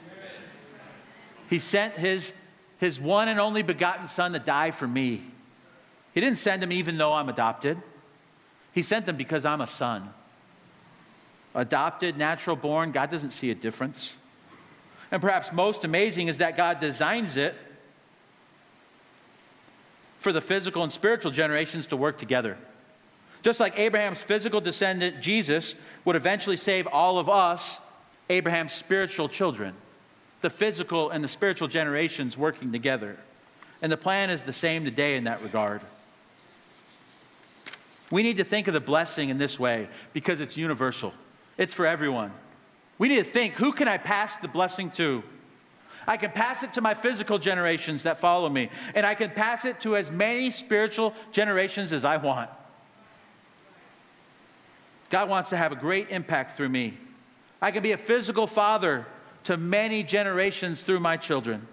He 1.49 1.59
sent 1.59 1.93
his, 1.93 2.33
his 2.79 2.99
one 2.99 3.27
and 3.27 3.39
only 3.39 3.61
begotten 3.61 4.07
son 4.07 4.33
to 4.33 4.39
die 4.39 4.71
for 4.71 4.87
me. 4.87 5.23
He 6.13 6.21
didn't 6.21 6.39
send 6.39 6.63
him 6.63 6.71
even 6.71 6.97
though 6.97 7.13
I'm 7.13 7.29
adopted. 7.29 7.77
He 8.77 8.83
sent 8.83 9.07
them 9.07 9.15
because 9.15 9.43
I'm 9.43 9.61
a 9.61 9.65
son. 9.65 10.07
Adopted, 11.55 12.15
natural 12.15 12.55
born, 12.55 12.91
God 12.91 13.09
doesn't 13.09 13.31
see 13.31 13.49
a 13.49 13.55
difference. 13.55 14.13
And 15.09 15.19
perhaps 15.19 15.51
most 15.51 15.83
amazing 15.83 16.27
is 16.27 16.37
that 16.37 16.55
God 16.55 16.79
designs 16.79 17.37
it 17.37 17.55
for 20.19 20.31
the 20.31 20.41
physical 20.41 20.83
and 20.83 20.91
spiritual 20.91 21.31
generations 21.31 21.87
to 21.87 21.97
work 21.97 22.19
together. 22.19 22.55
Just 23.41 23.59
like 23.59 23.79
Abraham's 23.79 24.21
physical 24.21 24.61
descendant, 24.61 25.21
Jesus, 25.21 25.73
would 26.05 26.15
eventually 26.15 26.55
save 26.55 26.85
all 26.85 27.17
of 27.17 27.29
us, 27.29 27.79
Abraham's 28.29 28.73
spiritual 28.73 29.27
children. 29.27 29.73
The 30.41 30.51
physical 30.51 31.09
and 31.09 31.23
the 31.23 31.27
spiritual 31.27 31.67
generations 31.67 32.37
working 32.37 32.71
together. 32.71 33.17
And 33.81 33.91
the 33.91 33.97
plan 33.97 34.29
is 34.29 34.43
the 34.43 34.53
same 34.53 34.85
today 34.85 35.17
in 35.17 35.23
that 35.23 35.41
regard. 35.41 35.81
We 38.09 38.23
need 38.23 38.37
to 38.37 38.43
think 38.43 38.67
of 38.67 38.73
the 38.73 38.79
blessing 38.79 39.29
in 39.29 39.37
this 39.37 39.59
way 39.59 39.89
because 40.13 40.39
it's 40.39 40.55
universal, 40.57 41.13
it's 41.57 41.73
for 41.73 41.85
everyone. 41.85 42.31
We 42.97 43.09
need 43.09 43.17
to 43.17 43.23
think 43.23 43.53
who 43.53 43.71
can 43.71 43.87
I 43.87 43.97
pass 43.97 44.37
the 44.37 44.47
blessing 44.47 44.89
to? 44.91 45.23
I 46.07 46.15
can 46.17 46.31
pass 46.31 46.63
it 46.63 46.73
to 46.73 46.81
my 46.81 46.93
physical 46.93 47.37
generations 47.37 48.03
that 48.03 48.17
follow 48.19 48.47
me, 48.47 48.69
and 48.95 49.05
I 49.05 49.13
can 49.13 49.29
pass 49.29 49.65
it 49.65 49.81
to 49.81 49.97
as 49.97 50.09
many 50.09 50.51
spiritual 50.51 51.13
generations 51.31 51.91
as 51.91 52.05
I 52.05 52.17
want. 52.17 52.49
God 55.09 55.29
wants 55.29 55.49
to 55.49 55.57
have 55.57 55.71
a 55.71 55.75
great 55.75 56.09
impact 56.09 56.55
through 56.55 56.69
me. 56.69 56.97
I 57.61 57.71
can 57.71 57.83
be 57.83 57.91
a 57.91 57.97
physical 57.97 58.47
father 58.47 59.05
to 59.45 59.57
many 59.57 60.03
generations 60.03 60.81
through 60.81 60.99
my 60.99 61.17
children. 61.17 61.67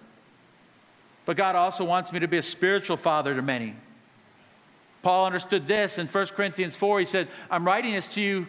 But 1.27 1.37
God 1.37 1.57
also 1.57 1.85
wants 1.85 2.12
me 2.12 2.20
to 2.20 2.29
be 2.29 2.38
a 2.38 2.42
spiritual 2.42 2.97
father 2.97 3.35
to 3.35 3.42
many. 3.42 3.75
Paul 5.05 5.27
understood 5.27 5.69
this 5.69 5.99
in 5.99 6.07
1 6.07 6.27
Corinthians 6.29 6.75
4. 6.75 7.01
He 7.01 7.05
said, 7.05 7.29
I'm 7.51 7.67
writing 7.67 7.93
this 7.93 8.09
to 8.14 8.23
you, 8.23 8.47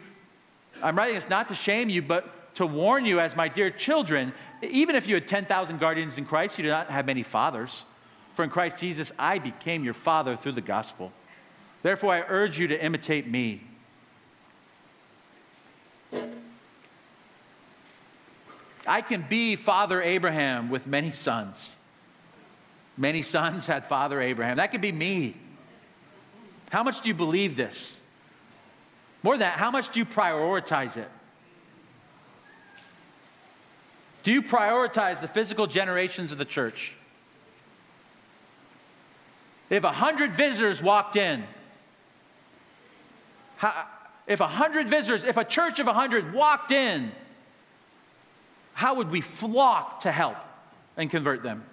I'm 0.82 0.98
writing 0.98 1.16
this 1.16 1.28
not 1.28 1.50
to 1.50 1.56
shame 1.56 1.90
you, 1.90 2.02
but 2.02 2.56
to 2.56 2.66
warn 2.66 3.06
you 3.06 3.20
as 3.20 3.36
my 3.36 3.50
dear 3.50 3.70
children, 3.70 4.32
even 4.62 4.96
if 4.96 5.06
you 5.06 5.16
had 5.16 5.28
10,000 5.28 5.82
guardians 5.82 6.18
in 6.18 6.24
Christ, 6.24 6.58
you 6.58 6.64
do 6.64 6.70
not 6.70 6.90
have 6.90 7.06
many 7.06 7.24
fathers. 7.24 7.84
For 8.36 8.44
in 8.44 8.50
Christ 8.50 8.78
Jesus, 8.78 9.12
I 9.20 9.38
became 9.38 9.84
your 9.84 9.94
father 9.94 10.38
through 10.38 10.54
the 10.54 10.62
gospel. 10.62 11.12
Therefore, 11.84 12.14
I 12.14 12.24
urge 12.30 12.58
you 12.58 12.68
to 12.70 12.82
imitate 12.82 13.28
me. 13.28 13.62
I 18.88 19.02
can 19.02 19.26
be 19.28 19.58
Father 19.58 20.02
Abraham 20.02 20.70
with 20.70 20.88
many 20.88 21.12
sons. 21.12 21.76
Many 22.96 23.24
sons 23.24 23.68
had 23.68 23.84
Father 23.84 24.22
Abraham. 24.22 24.56
That 24.56 24.72
could 24.72 24.80
be 24.80 24.94
me. 24.94 25.36
How 26.76 26.84
much 26.84 27.00
do 27.00 27.08
you 27.08 27.16
believe 27.16 27.56
this? 27.56 27.96
More 29.24 29.36
than 29.36 29.40
that, 29.40 29.58
how 29.58 29.72
much 29.72 29.94
do 29.94 30.00
you 30.00 30.06
prioritize 30.06 30.98
it? 30.98 31.10
Do 34.24 34.34
you 34.34 34.42
prioritize 34.42 35.22
the 35.22 35.30
physical 35.30 35.68
generations 35.68 36.34
of 36.34 36.38
the 36.38 36.44
church? 36.44 36.94
If 39.70 39.86
a 39.86 39.92
hundred 39.94 40.34
visitors 40.34 40.82
walked 40.82 41.16
in, 41.16 41.46
if 44.28 44.42
a 44.42 44.48
hundred 44.48 44.90
visitors, 44.90 45.24
if 45.24 45.38
a 45.38 45.46
church 45.46 45.80
of 45.80 45.88
a 45.88 45.94
hundred 45.94 46.34
walked 46.34 46.74
in, 46.74 47.14
how 48.74 48.96
would 48.96 49.12
we 49.12 49.22
flock 49.22 50.02
to 50.02 50.12
help 50.12 50.44
and 50.98 51.10
convert 51.10 51.42
them? 51.42 51.64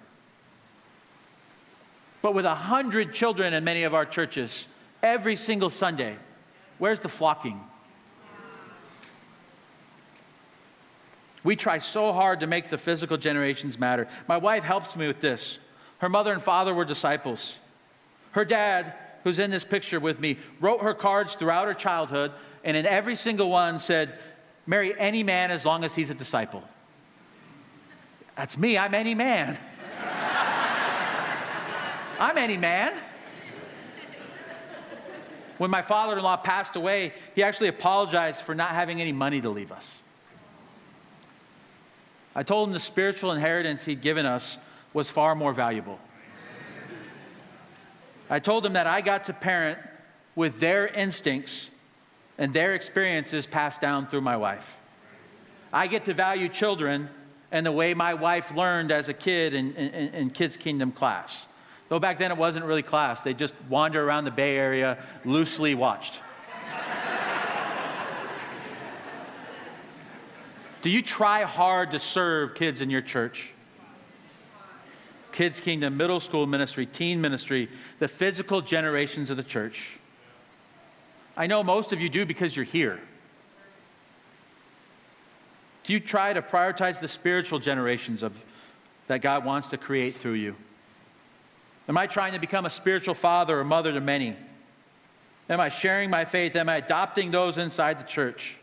But 2.21 2.33
with 2.33 2.45
a 2.45 2.55
hundred 2.55 3.13
children 3.13 3.53
in 3.53 3.65
many 3.65 3.83
of 3.83 3.93
our 3.93 4.05
churches, 4.05 4.65
every 5.03 5.35
single 5.35 5.69
Sunday, 5.69 6.15
where's 6.79 7.01
the 7.01 7.09
flocking? 7.09 7.61
We 11.43 11.57
try 11.57 11.79
so 11.79 12.13
hard 12.13 12.39
to 12.39 12.47
make 12.47 12.69
the 12.69 12.77
physical 12.77 13.17
generations 13.17 13.77
matter. 13.77 14.07
My 14.27 14.37
wife 14.37 14.63
helps 14.63 14.95
me 14.95 15.07
with 15.07 15.19
this. 15.19 15.59
Her 15.97 16.07
mother 16.07 16.31
and 16.31 16.41
father 16.41 16.73
were 16.73 16.85
disciples. 16.85 17.57
Her 18.31 18.45
dad, 18.45 18.93
who's 19.25 19.39
in 19.39 19.51
this 19.51 19.65
picture 19.65 19.99
with 19.99 20.21
me, 20.21 20.39
wrote 20.61 20.81
her 20.81 20.93
cards 20.93 21.35
throughout 21.35 21.67
her 21.67 21.73
childhood, 21.73 22.31
and 22.63 22.77
in 22.77 22.85
every 22.85 23.15
single 23.15 23.49
one 23.49 23.79
said, 23.79 24.17
Marry 24.65 24.97
any 24.97 25.23
man 25.23 25.51
as 25.51 25.65
long 25.65 25.83
as 25.83 25.93
he's 25.93 26.09
a 26.09 26.13
disciple. 26.13 26.63
That's 28.35 28.57
me, 28.57 28.77
I'm 28.77 28.93
any 28.93 29.13
man. 29.13 29.57
I'm 32.19 32.37
any 32.37 32.55
man. 32.55 32.93
When 35.57 35.69
my 35.69 35.81
father 35.81 36.17
in 36.17 36.23
law 36.23 36.37
passed 36.37 36.75
away, 36.75 37.13
he 37.35 37.43
actually 37.43 37.67
apologized 37.67 38.41
for 38.41 38.55
not 38.55 38.71
having 38.71 39.01
any 39.01 39.11
money 39.11 39.41
to 39.41 39.49
leave 39.49 39.71
us. 39.71 40.01
I 42.35 42.43
told 42.43 42.69
him 42.69 42.73
the 42.73 42.79
spiritual 42.79 43.31
inheritance 43.31 43.85
he'd 43.85 44.01
given 44.01 44.25
us 44.25 44.57
was 44.93 45.09
far 45.09 45.35
more 45.35 45.53
valuable. 45.53 45.99
I 48.29 48.39
told 48.39 48.65
him 48.65 48.73
that 48.73 48.87
I 48.87 49.01
got 49.01 49.25
to 49.25 49.33
parent 49.33 49.77
with 50.35 50.59
their 50.59 50.87
instincts 50.87 51.69
and 52.37 52.53
their 52.53 52.73
experiences 52.73 53.45
passed 53.45 53.79
down 53.79 54.07
through 54.07 54.21
my 54.21 54.37
wife. 54.37 54.75
I 55.71 55.87
get 55.87 56.05
to 56.05 56.13
value 56.13 56.49
children 56.49 57.09
and 57.51 57.65
the 57.65 57.71
way 57.71 57.93
my 57.93 58.15
wife 58.15 58.51
learned 58.55 58.91
as 58.91 59.09
a 59.09 59.13
kid 59.13 59.53
in, 59.53 59.75
in, 59.75 60.13
in 60.13 60.29
Kids 60.31 60.57
Kingdom 60.57 60.91
class. 60.91 61.45
Though 61.89 61.99
back 61.99 62.17
then 62.17 62.31
it 62.31 62.37
wasn't 62.37 62.65
really 62.65 62.81
class, 62.81 63.21
they 63.21 63.33
just 63.33 63.53
wander 63.69 64.03
around 64.03 64.25
the 64.25 64.31
Bay 64.31 64.57
Area, 64.57 64.97
loosely 65.25 65.75
watched. 65.75 66.21
Do 70.81 70.89
you 70.89 71.01
try 71.01 71.43
hard 71.43 71.91
to 71.91 71.99
serve 71.99 72.55
kids 72.55 72.81
in 72.81 72.89
your 72.89 73.01
church? 73.01 73.53
Kids 75.31 75.61
Kingdom, 75.61 75.95
middle 75.95 76.19
school 76.19 76.45
ministry, 76.45 76.85
teen 76.85 77.21
ministry, 77.21 77.69
the 77.99 78.07
physical 78.07 78.61
generations 78.61 79.29
of 79.29 79.37
the 79.37 79.43
church. 79.43 79.97
I 81.37 81.47
know 81.47 81.63
most 81.63 81.93
of 81.93 82.01
you 82.01 82.09
do 82.09 82.25
because 82.25 82.55
you're 82.55 82.65
here. 82.65 82.99
Do 85.85 85.93
you 85.93 85.99
try 85.99 86.33
to 86.33 86.41
prioritize 86.41 86.99
the 86.99 87.07
spiritual 87.07 87.59
generations 87.59 88.21
of, 88.21 88.33
that 89.07 89.21
God 89.21 89.45
wants 89.45 89.69
to 89.69 89.77
create 89.77 90.17
through 90.17 90.33
you? 90.33 90.55
Am 91.87 91.97
I 91.97 92.07
trying 92.07 92.33
to 92.33 92.39
become 92.39 92.65
a 92.65 92.69
spiritual 92.69 93.13
father 93.13 93.59
or 93.59 93.63
mother 93.63 93.91
to 93.91 94.01
many? 94.01 94.35
Am 95.49 95.59
I 95.59 95.69
sharing 95.69 96.09
my 96.09 96.25
faith? 96.25 96.55
Am 96.55 96.69
I 96.69 96.77
adopting 96.77 97.31
those 97.31 97.57
inside 97.57 97.99
the 97.99 98.05
church? 98.05 98.57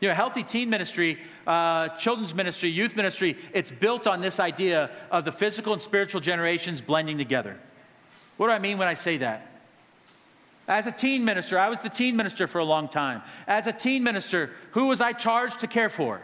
You 0.00 0.08
know, 0.08 0.14
healthy 0.14 0.42
teen 0.42 0.70
ministry, 0.70 1.18
uh, 1.46 1.88
children's 1.90 2.34
ministry, 2.34 2.70
youth 2.70 2.96
ministry, 2.96 3.36
it's 3.52 3.70
built 3.70 4.06
on 4.06 4.20
this 4.20 4.40
idea 4.40 4.90
of 5.10 5.24
the 5.24 5.32
physical 5.32 5.74
and 5.74 5.80
spiritual 5.80 6.20
generations 6.20 6.80
blending 6.80 7.18
together. 7.18 7.58
What 8.38 8.46
do 8.46 8.52
I 8.52 8.58
mean 8.58 8.78
when 8.78 8.88
I 8.88 8.94
say 8.94 9.18
that? 9.18 9.46
As 10.66 10.86
a 10.86 10.92
teen 10.92 11.24
minister, 11.24 11.58
I 11.58 11.68
was 11.68 11.78
the 11.80 11.88
teen 11.88 12.16
minister 12.16 12.46
for 12.46 12.58
a 12.60 12.64
long 12.64 12.88
time. 12.88 13.22
As 13.46 13.66
a 13.66 13.72
teen 13.72 14.02
minister, 14.02 14.50
who 14.70 14.86
was 14.86 15.00
I 15.00 15.12
charged 15.12 15.60
to 15.60 15.66
care 15.66 15.90
for? 15.90 16.22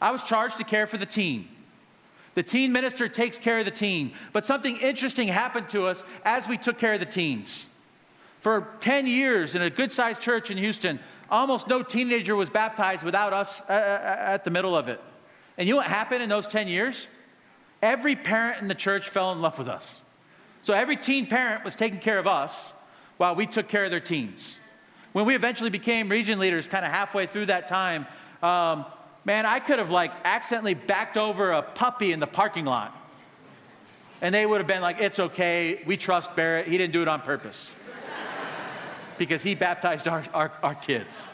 I 0.00 0.10
was 0.10 0.22
charged 0.22 0.58
to 0.58 0.64
care 0.64 0.86
for 0.86 0.98
the 0.98 1.06
teen. 1.06 1.48
The 2.36 2.42
teen 2.42 2.70
minister 2.70 3.08
takes 3.08 3.38
care 3.38 3.58
of 3.58 3.64
the 3.64 3.70
teen. 3.70 4.12
But 4.34 4.44
something 4.44 4.76
interesting 4.76 5.26
happened 5.26 5.70
to 5.70 5.86
us 5.86 6.04
as 6.22 6.46
we 6.46 6.58
took 6.58 6.76
care 6.76 6.92
of 6.92 7.00
the 7.00 7.06
teens. 7.06 7.64
For 8.40 8.68
10 8.82 9.06
years 9.06 9.54
in 9.54 9.62
a 9.62 9.70
good 9.70 9.90
sized 9.90 10.20
church 10.20 10.50
in 10.50 10.58
Houston, 10.58 11.00
almost 11.30 11.66
no 11.66 11.82
teenager 11.82 12.36
was 12.36 12.50
baptized 12.50 13.02
without 13.02 13.32
us 13.32 13.62
uh, 13.62 13.72
uh, 13.72 13.74
uh, 13.74 14.32
at 14.34 14.44
the 14.44 14.50
middle 14.50 14.76
of 14.76 14.88
it. 14.88 15.00
And 15.56 15.66
you 15.66 15.72
know 15.72 15.78
what 15.78 15.86
happened 15.86 16.22
in 16.22 16.28
those 16.28 16.46
10 16.46 16.68
years? 16.68 17.06
Every 17.80 18.14
parent 18.14 18.60
in 18.60 18.68
the 18.68 18.74
church 18.74 19.08
fell 19.08 19.32
in 19.32 19.40
love 19.40 19.58
with 19.58 19.68
us. 19.68 20.02
So 20.60 20.74
every 20.74 20.98
teen 20.98 21.26
parent 21.26 21.64
was 21.64 21.74
taking 21.74 22.00
care 22.00 22.18
of 22.18 22.26
us 22.26 22.74
while 23.16 23.34
we 23.34 23.46
took 23.46 23.66
care 23.66 23.86
of 23.86 23.90
their 23.90 23.98
teens. 23.98 24.58
When 25.14 25.24
we 25.24 25.34
eventually 25.34 25.70
became 25.70 26.10
region 26.10 26.38
leaders, 26.38 26.68
kind 26.68 26.84
of 26.84 26.90
halfway 26.90 27.26
through 27.26 27.46
that 27.46 27.66
time, 27.66 28.06
um, 28.42 28.84
man, 29.26 29.44
I 29.44 29.58
could 29.58 29.78
have 29.78 29.90
like 29.90 30.12
accidentally 30.24 30.74
backed 30.74 31.18
over 31.18 31.50
a 31.50 31.60
puppy 31.60 32.12
in 32.12 32.20
the 32.20 32.26
parking 32.26 32.64
lot. 32.64 32.96
And 34.22 34.34
they 34.34 34.46
would 34.46 34.58
have 34.58 34.66
been 34.66 34.80
like, 34.80 34.98
it's 35.00 35.18
okay, 35.18 35.82
we 35.84 35.98
trust 35.98 36.34
Barrett, 36.34 36.68
he 36.68 36.78
didn't 36.78 36.94
do 36.94 37.02
it 37.02 37.08
on 37.08 37.20
purpose 37.20 37.68
because 39.18 39.42
he 39.42 39.54
baptized 39.54 40.08
our, 40.08 40.24
our, 40.32 40.52
our 40.62 40.74
kids. 40.74 41.28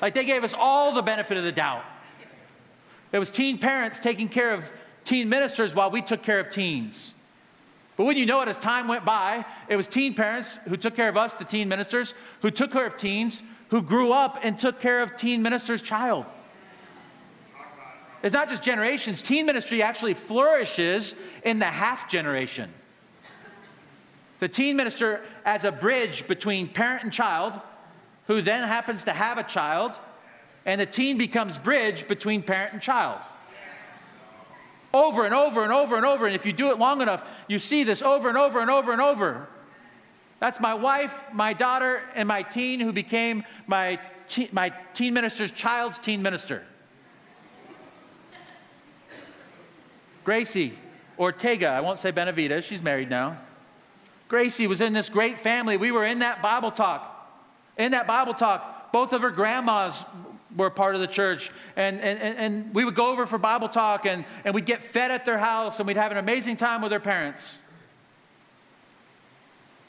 Like 0.00 0.14
they 0.14 0.24
gave 0.24 0.44
us 0.44 0.54
all 0.56 0.92
the 0.92 1.02
benefit 1.02 1.36
of 1.36 1.44
the 1.44 1.52
doubt. 1.52 1.84
It 3.10 3.18
was 3.18 3.30
teen 3.30 3.58
parents 3.58 3.98
taking 3.98 4.28
care 4.28 4.54
of 4.54 4.70
teen 5.04 5.28
ministers 5.28 5.74
while 5.74 5.90
we 5.90 6.02
took 6.02 6.22
care 6.22 6.38
of 6.38 6.50
teens. 6.50 7.14
But 7.96 8.04
when 8.04 8.16
you 8.16 8.26
know 8.26 8.40
it, 8.42 8.48
as 8.48 8.58
time 8.58 8.86
went 8.86 9.04
by, 9.04 9.44
it 9.68 9.76
was 9.76 9.88
teen 9.88 10.14
parents 10.14 10.58
who 10.68 10.76
took 10.76 10.94
care 10.94 11.08
of 11.08 11.16
us, 11.16 11.34
the 11.34 11.44
teen 11.44 11.68
ministers, 11.68 12.14
who 12.42 12.50
took 12.50 12.70
care 12.72 12.86
of 12.86 12.96
teens, 12.96 13.42
who 13.68 13.82
grew 13.82 14.12
up 14.12 14.38
and 14.42 14.58
took 14.58 14.80
care 14.80 15.02
of 15.02 15.16
teen 15.16 15.42
ministers' 15.42 15.82
child. 15.82 16.26
It's 18.22 18.34
not 18.34 18.48
just 18.48 18.62
generations, 18.62 19.22
teen 19.22 19.46
ministry 19.46 19.82
actually 19.82 20.14
flourishes 20.14 21.14
in 21.42 21.58
the 21.58 21.66
half 21.66 22.10
generation. 22.10 22.70
The 24.40 24.48
teen 24.48 24.76
minister 24.76 25.22
as 25.44 25.64
a 25.64 25.72
bridge 25.72 26.26
between 26.26 26.68
parent 26.68 27.04
and 27.04 27.12
child, 27.12 27.60
who 28.26 28.42
then 28.42 28.66
happens 28.66 29.04
to 29.04 29.12
have 29.12 29.38
a 29.38 29.42
child, 29.42 29.98
and 30.64 30.80
the 30.80 30.86
teen 30.86 31.18
becomes 31.18 31.58
bridge 31.58 32.08
between 32.08 32.42
parent 32.42 32.72
and 32.72 32.82
child. 32.82 33.20
Over 34.92 35.24
and 35.24 35.34
over 35.34 35.62
and 35.62 35.72
over 35.72 35.96
and 35.96 36.04
over. 36.04 36.26
And 36.26 36.34
if 36.34 36.44
you 36.44 36.52
do 36.52 36.70
it 36.70 36.78
long 36.78 37.00
enough, 37.00 37.28
you 37.48 37.58
see 37.58 37.84
this 37.84 38.02
over 38.02 38.28
and 38.28 38.36
over 38.36 38.60
and 38.60 38.70
over 38.70 38.92
and 38.92 39.00
over. 39.00 39.48
That's 40.40 40.58
my 40.58 40.74
wife, 40.74 41.24
my 41.32 41.52
daughter, 41.52 42.02
and 42.14 42.26
my 42.26 42.42
teen 42.42 42.80
who 42.80 42.92
became 42.92 43.44
my, 43.66 44.00
teen, 44.28 44.48
my 44.52 44.70
teen 44.94 45.14
minister's 45.14 45.52
child's 45.52 45.98
teen 45.98 46.22
minister. 46.22 46.64
Gracie 50.24 50.76
Ortega, 51.18 51.68
I 51.68 51.80
won't 51.80 51.98
say 51.98 52.10
Benavides, 52.10 52.64
she's 52.64 52.82
married 52.82 53.10
now. 53.10 53.38
Gracie 54.28 54.66
was 54.66 54.80
in 54.80 54.92
this 54.92 55.08
great 55.08 55.40
family. 55.40 55.76
We 55.76 55.90
were 55.90 56.06
in 56.06 56.20
that 56.20 56.40
Bible 56.40 56.70
talk. 56.70 57.16
In 57.76 57.92
that 57.92 58.06
Bible 58.06 58.32
talk, 58.32 58.92
both 58.92 59.12
of 59.12 59.22
her 59.22 59.30
grandmas 59.30 60.04
were 60.56 60.70
part 60.70 60.94
of 60.94 61.00
the 61.00 61.06
church. 61.06 61.50
And, 61.76 62.00
and, 62.00 62.20
and 62.20 62.74
we 62.74 62.84
would 62.84 62.94
go 62.94 63.10
over 63.10 63.26
for 63.26 63.38
Bible 63.38 63.68
talk 63.68 64.06
and, 64.06 64.24
and 64.44 64.54
we'd 64.54 64.66
get 64.66 64.82
fed 64.82 65.10
at 65.10 65.24
their 65.24 65.38
house 65.38 65.80
and 65.80 65.86
we'd 65.86 65.96
have 65.96 66.12
an 66.12 66.18
amazing 66.18 66.56
time 66.56 66.80
with 66.80 66.90
their 66.90 67.00
parents. 67.00 67.56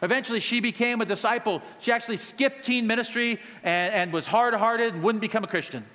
Eventually, 0.02 0.40
she 0.40 0.60
became 0.60 1.02
a 1.02 1.06
disciple. 1.06 1.62
She 1.80 1.92
actually 1.92 2.18
skipped 2.18 2.66
teen 2.66 2.88
ministry 2.88 3.40
and, 3.64 3.94
and 3.94 4.14
was 4.14 4.26
hard 4.26 4.56
hearted 4.56 4.96
and 4.96 5.04
wouldn't 5.04 5.22
become 5.22 5.44
a 5.44 5.48
Christian. 5.48 5.86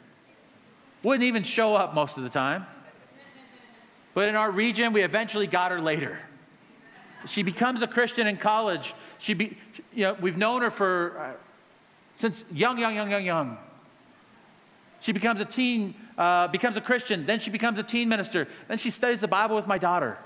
Wouldn't 1.02 1.24
even 1.24 1.42
show 1.42 1.74
up 1.74 1.94
most 1.94 2.16
of 2.16 2.22
the 2.22 2.30
time. 2.30 2.66
But 4.16 4.30
in 4.30 4.34
our 4.34 4.50
region, 4.50 4.94
we 4.94 5.02
eventually 5.02 5.46
got 5.46 5.72
her 5.72 5.78
later. 5.78 6.18
She 7.26 7.42
becomes 7.42 7.82
a 7.82 7.86
Christian 7.86 8.26
in 8.26 8.38
college. 8.38 8.94
She 9.18 9.34
be, 9.34 9.58
you 9.92 10.04
know, 10.04 10.16
we've 10.18 10.38
known 10.38 10.62
her 10.62 10.70
for 10.70 11.18
uh, 11.18 11.32
since 12.16 12.42
young, 12.50 12.78
young, 12.78 12.94
young, 12.94 13.10
young, 13.10 13.26
young. 13.26 13.58
She 15.00 15.12
becomes 15.12 15.42
a 15.42 15.44
teen, 15.44 15.94
uh, 16.16 16.48
becomes 16.48 16.78
a 16.78 16.80
Christian. 16.80 17.26
Then 17.26 17.40
she 17.40 17.50
becomes 17.50 17.78
a 17.78 17.82
teen 17.82 18.08
minister. 18.08 18.48
Then 18.68 18.78
she 18.78 18.88
studies 18.88 19.20
the 19.20 19.28
Bible 19.28 19.54
with 19.54 19.66
my 19.66 19.76
daughter. 19.76 20.16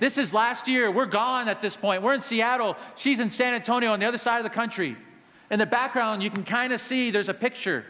This 0.00 0.18
is 0.18 0.34
last 0.34 0.68
year. 0.68 0.90
We're 0.90 1.06
gone 1.06 1.48
at 1.48 1.62
this 1.62 1.78
point. 1.78 2.02
We're 2.02 2.12
in 2.12 2.20
Seattle. 2.20 2.76
She's 2.94 3.20
in 3.20 3.30
San 3.30 3.54
Antonio 3.54 3.90
on 3.90 4.00
the 4.00 4.06
other 4.06 4.18
side 4.18 4.36
of 4.36 4.44
the 4.44 4.50
country. 4.50 4.98
In 5.50 5.58
the 5.58 5.64
background, 5.64 6.22
you 6.22 6.28
can 6.28 6.44
kind 6.44 6.74
of 6.74 6.80
see 6.82 7.10
there's 7.10 7.30
a 7.30 7.34
picture. 7.34 7.86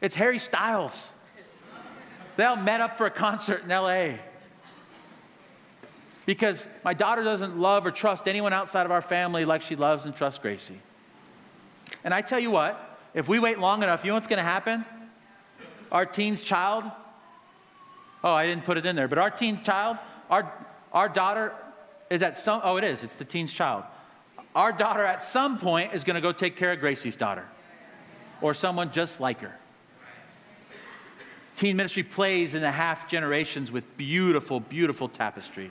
It's 0.00 0.16
Harry 0.16 0.40
Styles. 0.40 1.08
They 2.34 2.42
all 2.42 2.56
met 2.56 2.80
up 2.80 2.98
for 2.98 3.06
a 3.06 3.12
concert 3.12 3.62
in 3.62 3.68
LA 3.68 4.14
because 6.26 6.66
my 6.84 6.94
daughter 6.94 7.22
doesn't 7.22 7.58
love 7.58 7.86
or 7.86 7.90
trust 7.90 8.28
anyone 8.28 8.52
outside 8.52 8.86
of 8.86 8.92
our 8.92 9.02
family 9.02 9.44
like 9.44 9.62
she 9.62 9.76
loves 9.76 10.04
and 10.04 10.14
trusts 10.14 10.38
Gracie. 10.38 10.78
And 12.04 12.14
I 12.14 12.22
tell 12.22 12.38
you 12.38 12.50
what, 12.50 12.98
if 13.14 13.28
we 13.28 13.38
wait 13.38 13.58
long 13.58 13.82
enough, 13.82 14.04
you 14.04 14.10
know 14.10 14.14
what's 14.14 14.26
going 14.26 14.38
to 14.38 14.42
happen? 14.42 14.84
Our 15.90 16.06
teen's 16.06 16.42
child, 16.42 16.84
oh, 18.22 18.32
I 18.32 18.46
didn't 18.46 18.64
put 18.64 18.78
it 18.78 18.86
in 18.86 18.94
there, 18.96 19.08
but 19.08 19.18
our 19.18 19.30
teen 19.30 19.62
child, 19.64 19.98
our, 20.30 20.52
our 20.92 21.08
daughter 21.08 21.52
is 22.08 22.22
at 22.22 22.36
some, 22.36 22.60
oh, 22.62 22.76
it 22.76 22.84
is, 22.84 23.02
it's 23.02 23.16
the 23.16 23.24
teen's 23.24 23.52
child. 23.52 23.84
Our 24.54 24.72
daughter 24.72 25.04
at 25.04 25.22
some 25.22 25.58
point 25.58 25.94
is 25.94 26.04
going 26.04 26.14
to 26.14 26.20
go 26.20 26.32
take 26.32 26.56
care 26.56 26.72
of 26.72 26.80
Gracie's 26.80 27.16
daughter 27.16 27.44
or 28.40 28.54
someone 28.54 28.92
just 28.92 29.20
like 29.20 29.40
her. 29.40 29.54
Teen 31.56 31.76
ministry 31.76 32.02
plays 32.02 32.54
in 32.54 32.62
the 32.62 32.70
half 32.70 33.08
generations 33.08 33.70
with 33.70 33.96
beautiful, 33.96 34.60
beautiful 34.60 35.08
tapestry. 35.08 35.70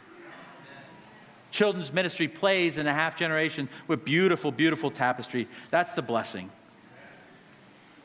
Children's 1.51 1.91
ministry 1.91 2.27
plays 2.27 2.77
in 2.77 2.87
a 2.87 2.93
half 2.93 3.15
generation 3.15 3.69
with 3.87 4.05
beautiful, 4.05 4.51
beautiful 4.51 4.91
tapestry. 4.91 5.47
That's 5.71 5.93
the 5.93 6.01
blessing. 6.01 6.51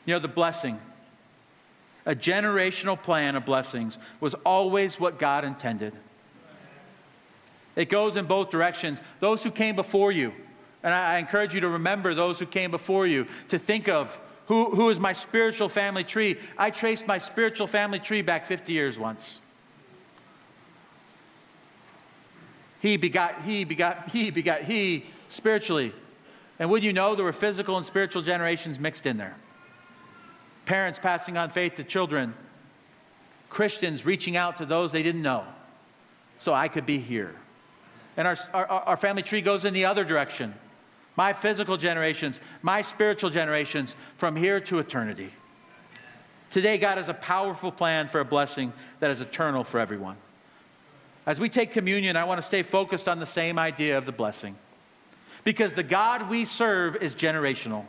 You 0.05 0.13
know, 0.15 0.19
the 0.19 0.27
blessing, 0.27 0.79
a 2.05 2.15
generational 2.15 3.01
plan 3.01 3.35
of 3.35 3.45
blessings, 3.45 3.97
was 4.19 4.33
always 4.45 4.99
what 4.99 5.19
God 5.19 5.43
intended. 5.43 5.93
It 7.75 7.89
goes 7.89 8.15
in 8.17 8.25
both 8.25 8.49
directions. 8.49 9.01
Those 9.19 9.43
who 9.43 9.51
came 9.51 9.75
before 9.75 10.11
you, 10.11 10.33
and 10.83 10.93
I, 10.93 11.17
encourage 11.17 11.53
you 11.53 11.61
to 11.61 11.69
remember 11.69 12.13
those 12.13 12.39
who 12.39 12.45
came 12.45 12.71
before 12.71 13.05
you, 13.05 13.27
to 13.49 13.59
think 13.59 13.89
of 13.89 14.17
who, 14.47 14.69
who 14.69 14.89
is 14.89 14.99
my 14.99 15.13
spiritual 15.13 15.69
family 15.69 16.03
tree. 16.03 16.37
I 16.57 16.69
traced 16.69 17.07
my 17.07 17.17
spiritual 17.17 17.67
family 17.67 17.99
tree 17.99 18.21
back 18.21 18.45
50 18.45 18.73
years 18.73 18.97
once. 18.97 19.39
He 22.85 22.97
begot, 22.97 23.41
he 23.41 23.63
begot, 23.63 24.09
he 24.09 24.29
begot, 24.29 24.61
he 24.61 25.05
spiritually. 25.29 25.91
And 26.59 26.69
would 26.69 26.83
you 26.83 26.93
know 26.93 27.15
there 27.15 27.25
were 27.25 27.33
physical 27.33 27.77
and 27.77 27.83
spiritual 27.83 28.21
generations 28.21 28.77
mixed 28.79 29.07
in 29.07 29.17
there? 29.17 29.35
Parents 30.65 30.99
passing 30.99 31.35
on 31.35 31.49
faith 31.49 31.73
to 31.77 31.83
children, 31.83 32.35
Christians 33.49 34.05
reaching 34.05 34.37
out 34.37 34.57
to 34.57 34.67
those 34.67 34.91
they 34.91 35.01
didn't 35.01 35.23
know. 35.23 35.45
So 36.37 36.53
I 36.53 36.67
could 36.67 36.85
be 36.85 36.99
here. 36.99 37.33
And 38.17 38.27
our, 38.27 38.37
our, 38.53 38.67
our 38.67 38.97
family 38.97 39.23
tree 39.23 39.41
goes 39.41 39.65
in 39.65 39.73
the 39.73 39.85
other 39.85 40.03
direction. 40.03 40.53
My 41.15 41.33
physical 41.33 41.77
generations, 41.77 42.39
my 42.61 42.83
spiritual 42.83 43.31
generations, 43.31 43.95
from 44.17 44.35
here 44.35 44.59
to 44.59 44.77
eternity. 44.77 45.33
Today, 46.51 46.77
God 46.77 46.99
has 46.99 47.09
a 47.09 47.15
powerful 47.15 47.71
plan 47.71 48.09
for 48.09 48.19
a 48.19 48.25
blessing 48.25 48.73
that 48.99 49.09
is 49.09 49.21
eternal 49.21 49.63
for 49.63 49.79
everyone. 49.79 50.17
As 51.25 51.39
we 51.39 51.49
take 51.49 51.71
communion, 51.71 52.15
I 52.15 52.23
want 52.23 52.37
to 52.39 52.45
stay 52.45 52.61
focused 52.61 53.07
on 53.07 53.19
the 53.19 53.25
same 53.25 53.57
idea 53.57 53.97
of 53.97 54.05
the 54.05 54.11
blessing. 54.11 54.55
Because 55.43 55.73
the 55.73 55.83
God 55.83 56.29
we 56.29 56.45
serve 56.45 56.97
is 56.97 57.15
generational. 57.15 57.85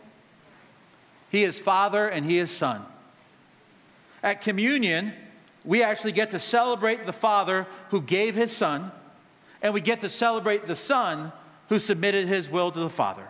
He 1.31 1.45
is 1.45 1.59
Father 1.59 2.09
and 2.09 2.25
He 2.25 2.39
is 2.39 2.51
Son. 2.51 2.85
At 4.23 4.41
communion, 4.41 5.13
we 5.65 5.83
actually 5.83 6.13
get 6.13 6.31
to 6.31 6.39
celebrate 6.39 7.05
the 7.05 7.13
Father 7.13 7.67
who 7.91 8.01
gave 8.01 8.35
His 8.35 8.57
Son, 8.57 8.91
and 9.61 9.75
we 9.75 9.81
get 9.81 10.01
to 10.01 10.09
celebrate 10.09 10.67
the 10.67 10.75
Son 10.75 11.33
who 11.69 11.79
submitted 11.79 12.29
His 12.29 12.49
will 12.49 12.71
to 12.71 12.81
the 12.81 12.91
Father. 12.91 13.27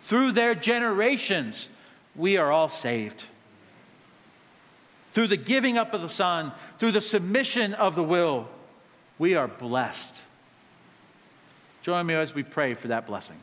Through 0.00 0.32
their 0.32 0.54
generations, 0.54 1.68
we 2.14 2.36
are 2.36 2.50
all 2.50 2.68
saved. 2.68 3.24
Through 5.16 5.28
the 5.28 5.38
giving 5.38 5.78
up 5.78 5.94
of 5.94 6.02
the 6.02 6.10
Son, 6.10 6.52
through 6.78 6.92
the 6.92 7.00
submission 7.00 7.72
of 7.72 7.94
the 7.94 8.02
will, 8.02 8.46
we 9.18 9.34
are 9.34 9.48
blessed. 9.48 10.12
Join 11.80 12.04
me 12.04 12.12
as 12.12 12.34
we 12.34 12.42
pray 12.42 12.74
for 12.74 12.88
that 12.88 13.06
blessing. 13.06 13.38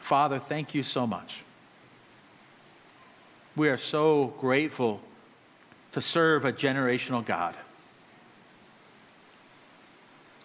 Father, 0.00 0.38
thank 0.38 0.74
you 0.74 0.82
so 0.82 1.06
much. 1.06 1.42
We 3.56 3.70
are 3.70 3.78
so 3.78 4.34
grateful 4.40 5.00
to 5.92 6.02
serve 6.02 6.44
a 6.44 6.52
generational 6.52 7.24
God. 7.24 7.54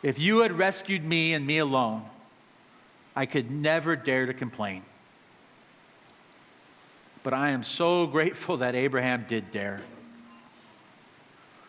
If 0.02 0.20
you 0.20 0.40
had 0.40 0.54
rescued 0.54 1.04
me 1.04 1.34
and 1.34 1.46
me 1.46 1.58
alone, 1.58 2.06
I 3.14 3.26
could 3.26 3.52
never 3.52 3.98
dare 3.98 4.26
to 4.26 4.34
complain. 4.34 4.84
But 7.28 7.34
I 7.34 7.50
am 7.50 7.62
so 7.62 8.08
grateful 8.08 8.56
that 8.56 8.74
Abraham 8.74 9.26
did 9.28 9.52
dare. 9.52 9.82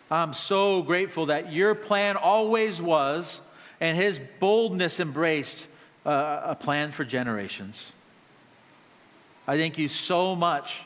I'm 0.08 0.32
so 0.32 0.82
grateful 0.82 1.26
that 1.26 1.52
your 1.52 1.74
plan 1.74 2.16
always 2.16 2.80
was, 2.80 3.40
and 3.80 3.96
his 3.96 4.20
boldness 4.38 5.00
embraced 5.00 5.66
uh, 6.06 6.42
a 6.44 6.54
plan 6.54 6.92
for 6.92 7.04
generations. 7.04 7.92
I 9.48 9.56
thank 9.56 9.78
you 9.78 9.88
so 9.88 10.36
much 10.36 10.84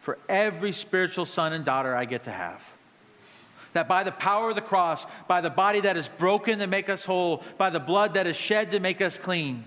for 0.00 0.16
every 0.28 0.70
spiritual 0.70 1.24
son 1.24 1.52
and 1.52 1.64
daughter 1.64 1.92
I 1.92 2.04
get 2.04 2.22
to 2.22 2.30
have. 2.30 2.62
That 3.72 3.88
by 3.88 4.04
the 4.04 4.12
power 4.12 4.50
of 4.50 4.54
the 4.54 4.62
cross, 4.62 5.06
by 5.26 5.40
the 5.40 5.50
body 5.50 5.80
that 5.80 5.96
is 5.96 6.06
broken 6.06 6.60
to 6.60 6.68
make 6.68 6.88
us 6.88 7.04
whole, 7.04 7.42
by 7.56 7.70
the 7.70 7.80
blood 7.80 8.14
that 8.14 8.28
is 8.28 8.36
shed 8.36 8.70
to 8.70 8.78
make 8.78 9.00
us 9.00 9.18
clean, 9.18 9.64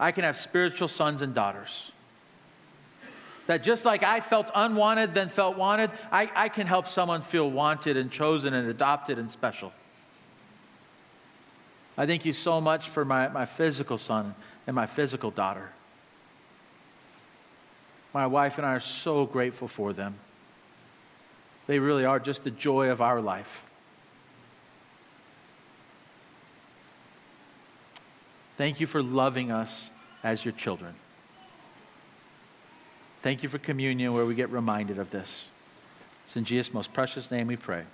I 0.00 0.10
can 0.10 0.24
have 0.24 0.38
spiritual 0.38 0.88
sons 0.88 1.20
and 1.20 1.34
daughters. 1.34 1.92
That 3.48 3.62
just 3.62 3.86
like 3.86 4.02
I 4.02 4.20
felt 4.20 4.50
unwanted, 4.54 5.14
then 5.14 5.30
felt 5.30 5.56
wanted, 5.56 5.90
I, 6.12 6.30
I 6.36 6.48
can 6.50 6.66
help 6.66 6.86
someone 6.86 7.22
feel 7.22 7.50
wanted 7.50 7.96
and 7.96 8.10
chosen 8.10 8.52
and 8.52 8.68
adopted 8.68 9.18
and 9.18 9.30
special. 9.30 9.72
I 11.96 12.04
thank 12.04 12.26
you 12.26 12.34
so 12.34 12.60
much 12.60 12.90
for 12.90 13.06
my, 13.06 13.28
my 13.28 13.46
physical 13.46 13.96
son 13.96 14.34
and 14.66 14.76
my 14.76 14.84
physical 14.84 15.30
daughter. 15.30 15.70
My 18.12 18.26
wife 18.26 18.58
and 18.58 18.66
I 18.66 18.72
are 18.74 18.80
so 18.80 19.24
grateful 19.24 19.66
for 19.66 19.94
them. 19.94 20.16
They 21.66 21.78
really 21.78 22.04
are 22.04 22.20
just 22.20 22.44
the 22.44 22.50
joy 22.50 22.90
of 22.90 23.00
our 23.00 23.22
life. 23.22 23.64
Thank 28.58 28.78
you 28.78 28.86
for 28.86 29.02
loving 29.02 29.50
us 29.50 29.90
as 30.22 30.44
your 30.44 30.52
children. 30.52 30.94
Thank 33.20 33.42
you 33.42 33.48
for 33.48 33.58
communion 33.58 34.14
where 34.14 34.24
we 34.24 34.34
get 34.34 34.50
reminded 34.50 34.98
of 34.98 35.10
this. 35.10 35.48
It's 36.24 36.36
in 36.36 36.44
Jesus' 36.44 36.72
most 36.72 36.92
precious 36.92 37.30
name 37.30 37.46
we 37.46 37.56
pray. 37.56 37.84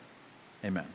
Amen. 0.64 0.86